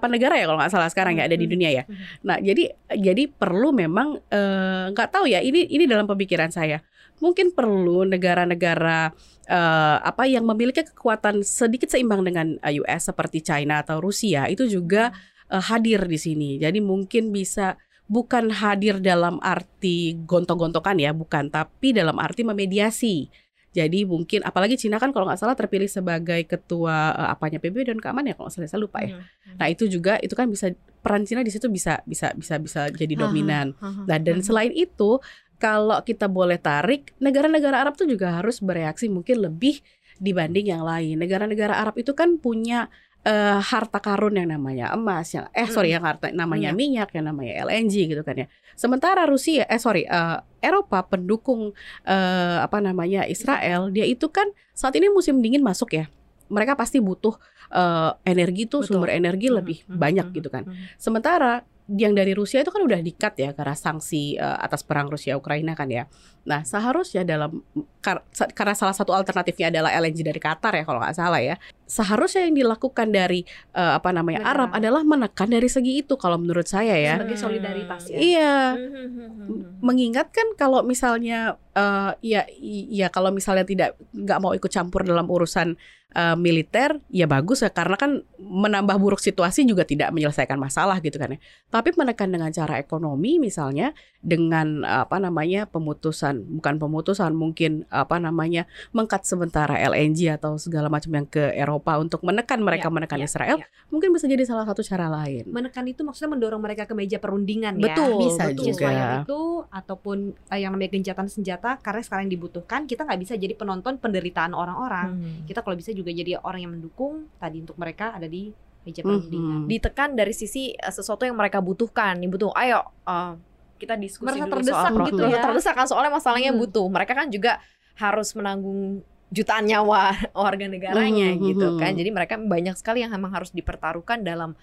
negara 0.09 0.22
ya 0.31 0.47
kalau 0.47 0.59
nggak 0.63 0.71
salah 0.71 0.87
sekarang 0.87 1.19
ya 1.19 1.27
ada 1.27 1.35
di 1.35 1.43
dunia 1.43 1.69
ya. 1.75 1.83
Nah, 2.23 2.39
jadi 2.39 2.71
jadi 2.95 3.27
perlu 3.27 3.75
memang 3.75 4.15
eh, 4.31 4.85
nggak 4.95 5.09
tahu 5.11 5.27
ya 5.27 5.43
ini 5.43 5.67
ini 5.67 5.83
dalam 5.83 6.07
pemikiran 6.07 6.47
saya. 6.47 6.79
Mungkin 7.19 7.51
perlu 7.51 8.07
negara-negara 8.07 9.11
eh, 9.51 9.97
apa 9.99 10.23
yang 10.23 10.47
memiliki 10.47 10.87
kekuatan 10.87 11.43
sedikit 11.43 11.91
seimbang 11.91 12.23
dengan 12.23 12.55
eh, 12.63 12.79
US 12.79 13.11
seperti 13.11 13.43
China 13.43 13.83
atau 13.83 13.99
Rusia 13.99 14.47
itu 14.47 14.63
juga 14.71 15.11
eh, 15.51 15.59
hadir 15.59 16.07
di 16.07 16.15
sini. 16.15 16.49
Jadi 16.55 16.79
mungkin 16.79 17.35
bisa 17.35 17.75
bukan 18.07 18.51
hadir 18.51 18.99
dalam 18.99 19.39
arti 19.41 20.19
gontok-gontokan 20.27 20.99
ya, 20.99 21.11
bukan, 21.15 21.49
tapi 21.49 21.95
dalam 21.95 22.19
arti 22.19 22.45
memediasi. 22.45 23.27
Jadi 23.73 24.05
mungkin 24.05 24.45
apalagi 24.45 24.77
Cina 24.77 25.01
kan 25.01 25.09
kalau 25.09 25.25
nggak 25.25 25.41
salah 25.41 25.57
terpilih 25.57 25.89
sebagai 25.89 26.45
ketua 26.45 27.17
eh, 27.17 27.29
apanya 27.33 27.57
PBB 27.57 27.89
dan 27.89 27.97
keamanan 27.97 28.31
ya 28.31 28.35
kalau 28.37 28.47
nggak 28.47 28.55
salah 28.61 28.69
saya 28.69 28.81
lupa 28.81 29.01
ya. 29.01 29.17
Mhm. 29.17 29.57
Nah 29.57 29.67
itu 29.67 29.83
juga 29.89 30.21
itu 30.21 30.33
kan 30.37 30.45
bisa 30.45 30.69
peran 31.01 31.25
Cina 31.25 31.41
di 31.41 31.49
situ 31.49 31.67
bisa 31.67 32.05
bisa 32.05 32.31
bisa 32.37 32.61
bisa 32.61 32.81
jadi 32.93 33.17
dominan. 33.17 33.73
Nah 34.05 34.17
dan 34.21 34.39
selain 34.45 34.71
itu 34.71 35.17
kalau 35.57 35.97
kita 36.03 36.27
boleh 36.29 36.59
tarik 36.59 37.15
negara-negara 37.17 37.81
Arab 37.81 37.95
tuh 37.97 38.05
juga 38.05 38.35
harus 38.37 38.59
bereaksi 38.61 39.09
mungkin 39.09 39.41
lebih 39.41 39.81
dibanding 40.21 40.69
yang 40.69 40.83
lain. 40.85 41.17
Negara-negara 41.17 41.79
Arab 41.79 41.97
itu 41.97 42.13
kan 42.13 42.37
punya 42.37 42.91
eh, 43.23 43.59
harta 43.59 43.99
karun 44.03 44.35
yang 44.35 44.51
namanya 44.51 44.91
emas, 44.93 45.31
yang 45.31 45.47
eh 45.55 45.67
sorry 45.67 45.95
yang 45.95 46.03
harta 46.03 46.29
namanya 46.35 46.75
minyak, 46.75 47.09
yang 47.15 47.25
namanya 47.31 47.63
LNG 47.67 48.11
gitu 48.11 48.21
kan 48.21 48.35
ya. 48.35 48.47
Sementara 48.75 49.23
Rusia 49.25 49.63
eh 49.67 49.79
sorry 49.79 50.03
eh, 50.03 50.37
Eropa 50.59 51.03
pendukung 51.07 51.71
eh, 52.03 52.57
apa 52.59 52.83
namanya 52.83 53.23
Israel 53.27 53.89
dia 53.89 54.03
itu 54.03 54.27
kan 54.27 54.47
saat 54.75 54.93
ini 54.99 55.07
musim 55.09 55.39
dingin 55.39 55.63
masuk 55.63 55.95
ya. 55.95 56.05
Mereka 56.51 56.75
pasti 56.75 56.99
butuh 56.99 57.39
eh, 57.71 58.11
energi 58.27 58.67
tuh 58.67 58.83
Betul. 58.83 58.99
sumber 58.99 59.09
energi 59.15 59.47
lebih 59.47 59.77
banyak 59.87 60.35
gitu 60.35 60.51
kan. 60.51 60.67
Sementara 60.99 61.63
yang 61.91 62.15
dari 62.15 62.31
Rusia 62.31 62.63
itu 62.63 62.71
kan 62.71 62.79
udah 62.79 63.03
dikat 63.03 63.35
ya 63.35 63.51
karena 63.51 63.75
sanksi 63.75 64.39
eh, 64.39 64.57
atas 64.63 64.87
perang 64.87 65.11
Rusia 65.11 65.35
Ukraina 65.35 65.75
kan 65.75 65.91
ya. 65.91 66.07
Nah 66.47 66.63
seharusnya 66.63 67.27
dalam 67.27 67.59
kar- 67.99 68.23
karena 68.55 68.71
salah 68.75 68.95
satu 68.95 69.11
alternatifnya 69.11 69.67
adalah 69.67 69.91
LNG 69.91 70.23
dari 70.23 70.39
Qatar 70.39 70.79
ya 70.79 70.83
kalau 70.87 71.03
nggak 71.03 71.15
salah 71.15 71.43
ya. 71.43 71.59
Seharusnya 71.83 72.47
yang 72.47 72.55
dilakukan 72.55 73.11
dari 73.11 73.43
eh, 73.75 73.93
apa 73.99 74.15
namanya 74.15 74.47
Negara. 74.47 74.55
Arab 74.55 74.69
adalah 74.79 75.01
menekan 75.03 75.49
dari 75.51 75.67
segi 75.67 75.99
itu 75.99 76.15
kalau 76.15 76.39
menurut 76.39 76.67
saya 76.71 76.95
ya. 76.95 77.19
Sebagai 77.19 77.39
solidaritas 77.39 78.01
ya. 78.07 78.17
Iya. 78.17 78.55
Mhm. 78.79 79.83
Mengingatkan 79.83 80.55
kalau 80.55 80.87
misalnya 80.87 81.59
eh, 81.75 82.11
ya 82.23 82.47
ya 82.89 83.11
kalau 83.11 83.35
misalnya 83.35 83.67
tidak 83.67 83.99
nggak 84.15 84.39
mau 84.39 84.55
ikut 84.55 84.71
campur 84.71 85.03
dalam 85.03 85.27
urusan 85.27 85.75
eh, 86.13 86.37
militer 86.37 87.01
ya 87.09 87.25
bagus 87.25 87.61
ya 87.61 87.69
karena 87.69 87.97
kan 87.97 88.21
menambah 88.37 88.95
buruk 88.97 89.19
situasi 89.19 89.65
juga 89.65 89.83
tidak 89.83 90.13
menyelesaikan 90.13 90.57
masalah 90.57 91.01
gitu 91.01 91.17
kan 91.17 91.35
ya. 91.35 91.39
Tapi 91.69 91.91
menekan 91.97 92.29
dengan 92.29 92.49
cara 92.49 92.77
ekonomi 92.77 93.37
misalnya 93.37 93.91
dengan 94.23 94.87
apa 94.87 95.19
namanya 95.19 95.67
pemutusan 95.67 96.47
bukan 96.59 96.79
pemutusan 96.79 97.35
mungkin 97.35 97.83
apa 97.91 98.17
namanya 98.17 98.63
mengkat 98.95 99.27
sementara 99.27 99.75
LNG 99.75 100.39
atau 100.39 100.55
segala 100.55 100.87
macam 100.87 101.11
yang 101.11 101.27
ke 101.27 101.51
Eropa 101.53 101.99
untuk 101.99 102.23
menekan 102.23 102.59
mereka 102.59 102.81
Ya, 102.83 102.91
menekan 102.91 103.15
ya, 103.23 103.27
Israel 103.31 103.57
ya. 103.63 103.67
mungkin 103.87 104.11
bisa 104.11 104.27
jadi 104.27 104.43
salah 104.43 104.67
satu 104.67 104.83
cara 104.83 105.07
lain. 105.07 105.47
Menekan 105.47 105.87
itu 105.87 106.03
maksudnya 106.03 106.35
mendorong 106.35 106.59
mereka 106.59 106.83
ke 106.83 106.91
meja 106.91 107.15
perundingan 107.15 107.79
ya. 107.79 107.95
Betul, 107.95 108.27
Bisa 108.27 108.51
betul. 108.51 108.75
juga. 108.75 109.23
Itu 109.23 109.63
ataupun 109.71 110.35
eh, 110.51 110.59
yang 110.59 110.75
namanya 110.75 110.91
gencatan 110.91 111.31
senjata 111.31 111.79
karena 111.79 112.03
sekarang 112.03 112.27
dibutuhkan 112.27 112.83
kita 112.83 113.07
nggak 113.07 113.19
bisa 113.23 113.33
jadi 113.39 113.55
penonton 113.55 114.03
penderitaan 114.03 114.51
orang-orang. 114.51 115.15
Mhm. 115.15 115.47
Kita 115.47 115.63
kalau 115.63 115.79
bisa 115.79 115.95
juga 115.95 116.02
jadi 116.05 116.39
orang 116.39 116.59
yang 116.59 116.73
mendukung 116.73 117.13
tadi 117.35 117.59
untuk 117.59 117.75
mereka 117.75 118.13
ada 118.13 118.25
di 118.25 118.51
meja 118.81 118.99
Mhm. 118.99 119.07
perundingan. 119.07 119.59
ditekan 119.65 120.09
dari 120.11 120.31
sisi 120.31 120.71
eh, 120.71 120.89
sesuatu 120.89 121.23
yang 121.23 121.33
mereka 121.33 121.59
butuhkan 121.59 122.17
nih 122.17 122.27
butuh 122.27 122.51
ayo 122.53 122.83
eh, 123.01 123.33
kita 123.77 123.95
diskusi 123.95 124.31
Merasa 124.33 124.43
dulu 124.45 124.53
terdesak 124.53 124.75
soal 124.89 125.05
gitu 125.05 125.21
Merasa 125.21 125.33
ya. 125.33 125.43
terdesak 125.45 125.73
kan 125.73 125.87
soalnya 125.87 126.11
masalahnya 126.13 126.51
Hmm. 126.51 126.59
butuh 126.59 126.85
mereka 126.87 127.13
kan 127.13 127.27
juga 127.27 127.59
harus 127.95 128.31
menanggung 128.33 129.03
jutaan 129.29 129.63
nyawa 129.63 130.11
warga 130.35 130.67
negaranya 130.67 131.31
Mhm, 131.31 131.41
gitu 131.43 131.67
mhm. 131.69 131.79
kan 131.79 131.91
jadi 131.93 132.09
mereka 132.09 132.35
banyak 132.37 132.75
sekali 132.75 133.01
yang 133.01 133.11
memang 133.11 133.31
harus 133.31 133.49
dipertaruhkan 133.49 134.21
dalam 134.21 134.53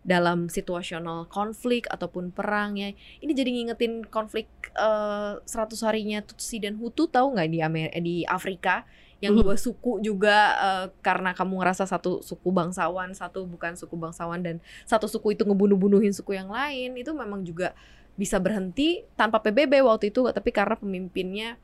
dalam 0.00 0.48
situasional 0.48 1.28
konflik 1.28 1.84
ataupun 1.86 2.30
perang 2.30 2.72
ya 2.74 2.88
ini 3.18 3.32
jadi 3.32 3.50
ngingetin 3.50 4.02
konflik 4.04 4.48
eh, 4.72 5.34
100 5.38 5.46
harinya 5.82 6.20
Tutsi 6.20 6.56
dan 6.56 6.74
Hutu 6.74 7.04
tahu 7.06 7.34
nggak 7.34 7.48
di 7.48 7.58
Amer 7.60 7.88
di 7.94 8.24
Afrika 8.24 8.82
yang 9.20 9.36
Mhm. 9.36 9.44
dua 9.44 9.56
suku 9.56 10.00
juga 10.00 10.36
eh, 10.56 10.86
karena 11.00 11.30
kamu 11.30 11.60
ngerasa 11.60 11.84
satu 11.84 12.20
suku 12.20 12.48
bangsawan 12.48 13.12
satu 13.12 13.44
bukan 13.44 13.76
suku 13.76 13.92
bangsawan 13.94 14.40
dan 14.40 14.56
satu 14.84 15.04
suku 15.06 15.32
itu 15.32 15.44
ngebunuh-bunuhin 15.44 16.10
suku 16.10 16.34
yang 16.34 16.48
lain 16.48 16.96
itu 16.96 17.12
memang 17.12 17.44
juga 17.44 17.76
bisa 18.16 18.36
berhenti 18.36 19.04
tanpa 19.14 19.38
PBB 19.38 19.80
waktu 19.80 20.08
itu 20.08 20.24
tapi 20.26 20.50
karena 20.50 20.74
pemimpinnya 20.74 21.60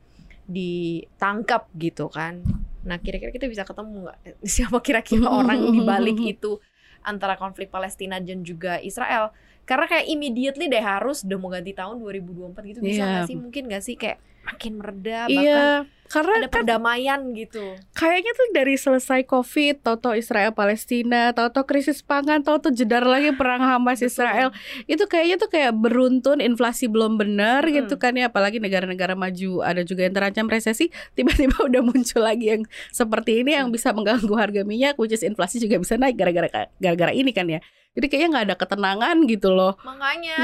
ditangkap 0.47 1.67
gitu 1.75 2.07
kan. 2.07 2.41
Nah, 2.87 2.97
kira-kira 2.97 3.29
kita 3.29 3.45
bisa 3.45 3.67
ketemu 3.67 4.07
nggak 4.07 4.17
siapa 4.53 4.79
kira-kira 4.79 5.27
orang 5.27 5.59
di 5.69 5.81
balik 5.81 6.17
itu 6.19 6.57
antara 7.03 7.35
konflik 7.35 7.67
Palestina 7.67 8.17
dan 8.17 8.41
juga 8.41 8.79
Israel? 8.79 9.31
Karena 9.67 9.83
kayak 9.85 10.07
immediately 10.07 10.71
deh 10.71 10.79
harus 10.79 11.27
udah 11.27 11.37
mau 11.37 11.51
ganti 11.51 11.75
tahun 11.75 11.99
2024 11.99 12.63
gitu 12.63 12.79
bisa 12.79 13.03
Iya. 13.03 13.07
nggak 13.11 13.23
sih? 13.27 13.35
Mungkin 13.35 13.63
nggak 13.67 13.83
sih 13.83 13.95
kayak 13.95 14.17
makin 14.47 14.79
mereda 14.79 15.27
bahkan 15.27 15.43
Iya, 15.43 15.63
karena 16.07 16.33
ada 16.39 16.47
kan 16.47 16.53
perdamaian 16.63 17.19
gitu. 17.35 17.75
kayaknya 17.91 18.31
tuh 18.31 18.47
dari 18.55 18.79
selesai 18.79 19.27
Covid, 19.27 19.83
tahu-tahu 19.83 20.15
Israel 20.15 20.55
Palestina, 20.55 21.35
tahu-tahu 21.35 21.67
krisis 21.67 21.99
pangan, 21.99 22.39
tahu-tahu 22.39 22.71
jedar 22.71 23.03
lagi 23.03 23.35
perang 23.35 23.59
Hamas 23.59 23.99
Betul. 23.99 24.07
Israel. 24.15 24.47
Itu 24.87 25.03
kayaknya 25.11 25.35
tuh 25.35 25.51
kayak 25.51 25.75
beruntun 25.75 26.39
inflasi 26.39 26.87
belum 26.87 27.19
benar 27.19 27.67
Mm-mm. 27.67 27.75
gitu 27.83 27.99
kan 27.99 28.15
ya, 28.15 28.31
apalagi 28.31 28.63
negara-negara 28.63 29.19
maju 29.19 29.67
ada 29.67 29.83
juga 29.83 30.07
yang 30.07 30.15
terancam 30.15 30.47
resesi, 30.47 30.87
tiba-tiba 31.19 31.59
udah 31.67 31.83
muncul 31.83 32.23
lagi 32.23 32.55
yang 32.55 32.63
seperti 32.95 33.43
ini 33.43 33.59
yang 33.59 33.67
bisa 33.67 33.91
mengganggu 33.91 34.31
harga 34.31 34.63
minyak, 34.63 34.95
which 34.95 35.11
is 35.11 35.27
inflasi 35.27 35.59
juga 35.59 35.75
bisa 35.75 35.99
naik 35.99 36.15
gara-gara 36.15 36.71
gara-gara 36.79 37.11
ini 37.11 37.35
kan 37.35 37.51
ya. 37.51 37.59
Jadi 37.99 38.07
kayaknya 38.07 38.29
nggak 38.31 38.45
ada 38.47 38.55
ketenangan 38.55 39.17
gitu 39.27 39.51
loh. 39.51 39.75
Makanya. 39.83 40.37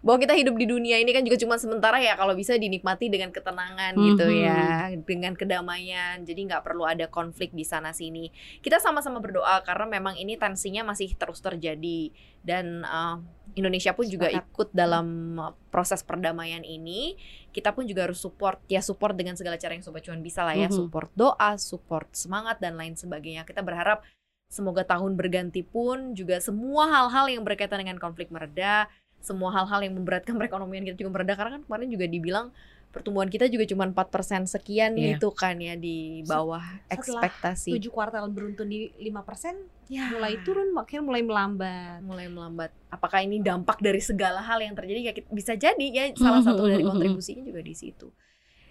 bahwa 0.00 0.18
kita 0.18 0.34
hidup 0.34 0.54
di 0.54 0.64
dunia 0.64 0.96
ini 0.96 1.10
kan 1.10 1.22
juga 1.22 1.36
cuma 1.36 1.56
sementara 1.56 1.96
ya 1.98 2.14
kalau 2.14 2.32
bisa 2.32 2.54
dinikmati 2.54 3.08
dengan 3.08 3.30
ketenangan 3.30 3.92
gitu 3.94 4.24
Mhm. 4.24 4.38
ya 4.38 4.62
dengan 4.98 5.32
kedamaian 5.32 6.22
jadi 6.22 6.40
nggak 6.46 6.62
perlu 6.62 6.84
ada 6.84 7.06
konflik 7.06 7.50
di 7.50 7.62
sana 7.62 7.90
sini 7.90 8.28
kita 8.60 8.78
sama-sama 8.78 9.18
berdoa 9.18 9.62
karena 9.62 9.86
memang 9.90 10.14
ini 10.14 10.34
tensinya 10.34 10.84
masih 10.84 11.12
terus 11.12 11.40
terjadi 11.40 12.12
dan 12.40 12.82
uh, 12.82 13.18
Indonesia 13.52 13.90
pun 13.90 14.04
juga 14.04 14.28
Sepakat. 14.28 14.46
ikut 14.46 14.68
dalam 14.70 15.06
uh, 15.36 15.52
proses 15.68 16.00
perdamaian 16.00 16.60
ini 16.60 17.16
kita 17.50 17.72
pun 17.72 17.84
juga 17.84 18.04
harus 18.04 18.20
support 18.20 18.60
ya 18.66 18.78
support 18.78 19.12
dengan 19.12 19.32
segala 19.32 19.56
cara 19.56 19.72
yang 19.72 19.82
sobat 19.82 20.04
cuan 20.04 20.20
bisa 20.20 20.44
lah 20.44 20.52
ya 20.52 20.68
Mhm. 20.68 20.76
support 20.76 21.08
doa 21.12 21.56
support 21.56 22.12
semangat 22.12 22.60
dan 22.60 22.76
lain 22.76 22.94
sebagainya 22.94 23.42
kita 23.42 23.60
berharap 23.60 24.04
semoga 24.46 24.86
tahun 24.86 25.18
berganti 25.18 25.66
pun 25.66 26.14
juga 26.14 26.38
semua 26.38 26.86
hal-hal 26.86 27.26
yang 27.28 27.42
berkaitan 27.42 27.82
dengan 27.82 27.98
konflik 27.98 28.30
mereda 28.30 28.86
semua 29.26 29.50
hal-hal 29.50 29.82
yang 29.82 29.94
memberatkan 29.94 30.32
perekonomian 30.40 30.86
kita 30.86 30.96
juga 30.96 31.10
mereda 31.12 31.34
karena 31.34 31.58
kan 31.58 31.62
kemarin 31.66 31.88
juga 31.90 32.06
dibilang 32.06 32.46
pertumbuhan 32.86 33.28
kita 33.28 33.44
juga 33.46 33.66
cuma 33.66 33.84
4% 33.84 34.48
sekian 34.48 34.94
Iya. 34.94 35.18
gitu 35.18 35.28
kan 35.30 35.58
ya 35.58 35.76
di 35.76 36.24
bawah 36.24 36.62
Setelah 36.62 36.94
ekspektasi. 37.26 37.76
tujuh 37.76 37.90
kuartal 37.90 38.30
beruntun 38.30 38.64
di 38.66 38.88
5% 38.96 39.74
Ya, 39.86 40.10
mulai 40.10 40.34
turun 40.42 40.72
makin 40.72 41.04
mulai 41.04 41.22
melambat. 41.22 42.02
mulai 42.02 42.26
melambat. 42.26 42.74
Apakah 42.88 43.22
ini 43.22 43.38
dampak 43.38 43.78
dari 43.78 44.00
segala 44.00 44.40
hal 44.40 44.58
yang 44.58 44.74
terjadi 44.74 44.98
ya 45.00 45.12
bisa 45.28 45.54
jadi 45.54 45.86
ya 45.86 46.04
salah 46.12 46.42
satu 46.42 46.66
dari 46.66 46.82
kontribusinya 46.82 47.44
juga 47.44 47.62
di 47.62 47.70
situ. 47.70 48.10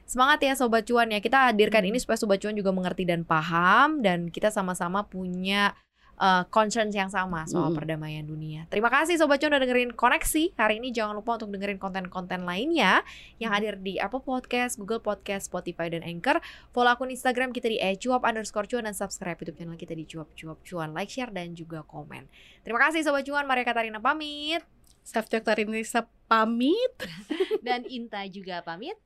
Semangat 0.03 0.43
ya 0.43 0.53
sobat 0.53 0.83
cuan 0.83 1.07
ya. 1.07 1.17
Kita 1.17 1.47
hadirkan 1.47 1.81
ini 1.81 1.97
supaya 1.97 2.19
sobat 2.19 2.37
cuan 2.37 2.51
juga 2.51 2.69
mengerti 2.69 3.07
dan 3.07 3.23
paham 3.23 4.03
dan 4.03 4.27
kita 4.27 4.51
sama-sama 4.51 5.01
punya 5.01 5.71
uh, 6.17 6.43
concerns 6.47 6.91
yang 6.91 7.07
sama 7.07 7.43
soal 7.45 7.69
Mm. 7.69 7.75
perdamaian 7.75 8.23
dunia. 8.23 8.61
Terima 8.67 8.87
kasih 8.87 9.15
sobat 9.15 9.37
cuan 9.37 9.51
udah 9.51 9.61
dengerin 9.61 9.91
koneksi. 9.91 10.53
Hari 10.53 10.79
ini 10.79 10.89
jangan 10.89 11.15
lupa 11.15 11.35
untuk 11.35 11.51
dengerin 11.51 11.75
konten-konten 11.75 12.43
lainnya 12.43 13.03
yang 13.37 13.51
hadir 13.51 13.75
di 13.75 13.97
Apple 13.97 14.19
Podcast, 14.19 14.75
Google 14.75 14.99
Podcast, 14.99 15.47
Spotify 15.47 15.87
dan 15.87 16.01
Anchor. 16.01 16.39
Follow 16.69 16.91
akun 16.91 17.09
Instagram 17.09 17.49
kita 17.49 17.67
di 17.67 17.77
@cuap 17.97 18.23
underscore 18.23 18.65
cuan 18.65 18.83
dan 18.83 18.93
subscribe 18.93 19.35
YouTube 19.35 19.57
channel 19.57 19.75
kita 19.75 19.91
di 19.91 20.03
cuap 20.03 20.31
cuap 20.33 20.59
cuan. 20.61 20.91
Like, 20.91 21.07
share 21.07 21.29
dan 21.29 21.51
juga 21.51 21.83
komen. 21.83 22.27
Terima 22.61 22.79
kasih 22.81 23.01
sobat 23.01 23.23
cuan. 23.23 23.43
Maria 23.43 23.63
Katarina 23.63 23.97
pamit. 23.97 24.63
Safety 25.01 25.37
Oktarinisa 25.37 26.09
pamit. 26.25 26.97
Dan 27.61 27.85
Inta 27.85 28.25
juga 28.25 28.65
pamit. 28.65 28.97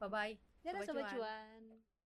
Bye 0.00 0.08
bye. 0.08 0.34
Dadah 0.64 0.80
Sobat 0.80 0.88
sobat 0.88 1.04
Cuan. 1.12 1.20
cuan. 1.20 1.61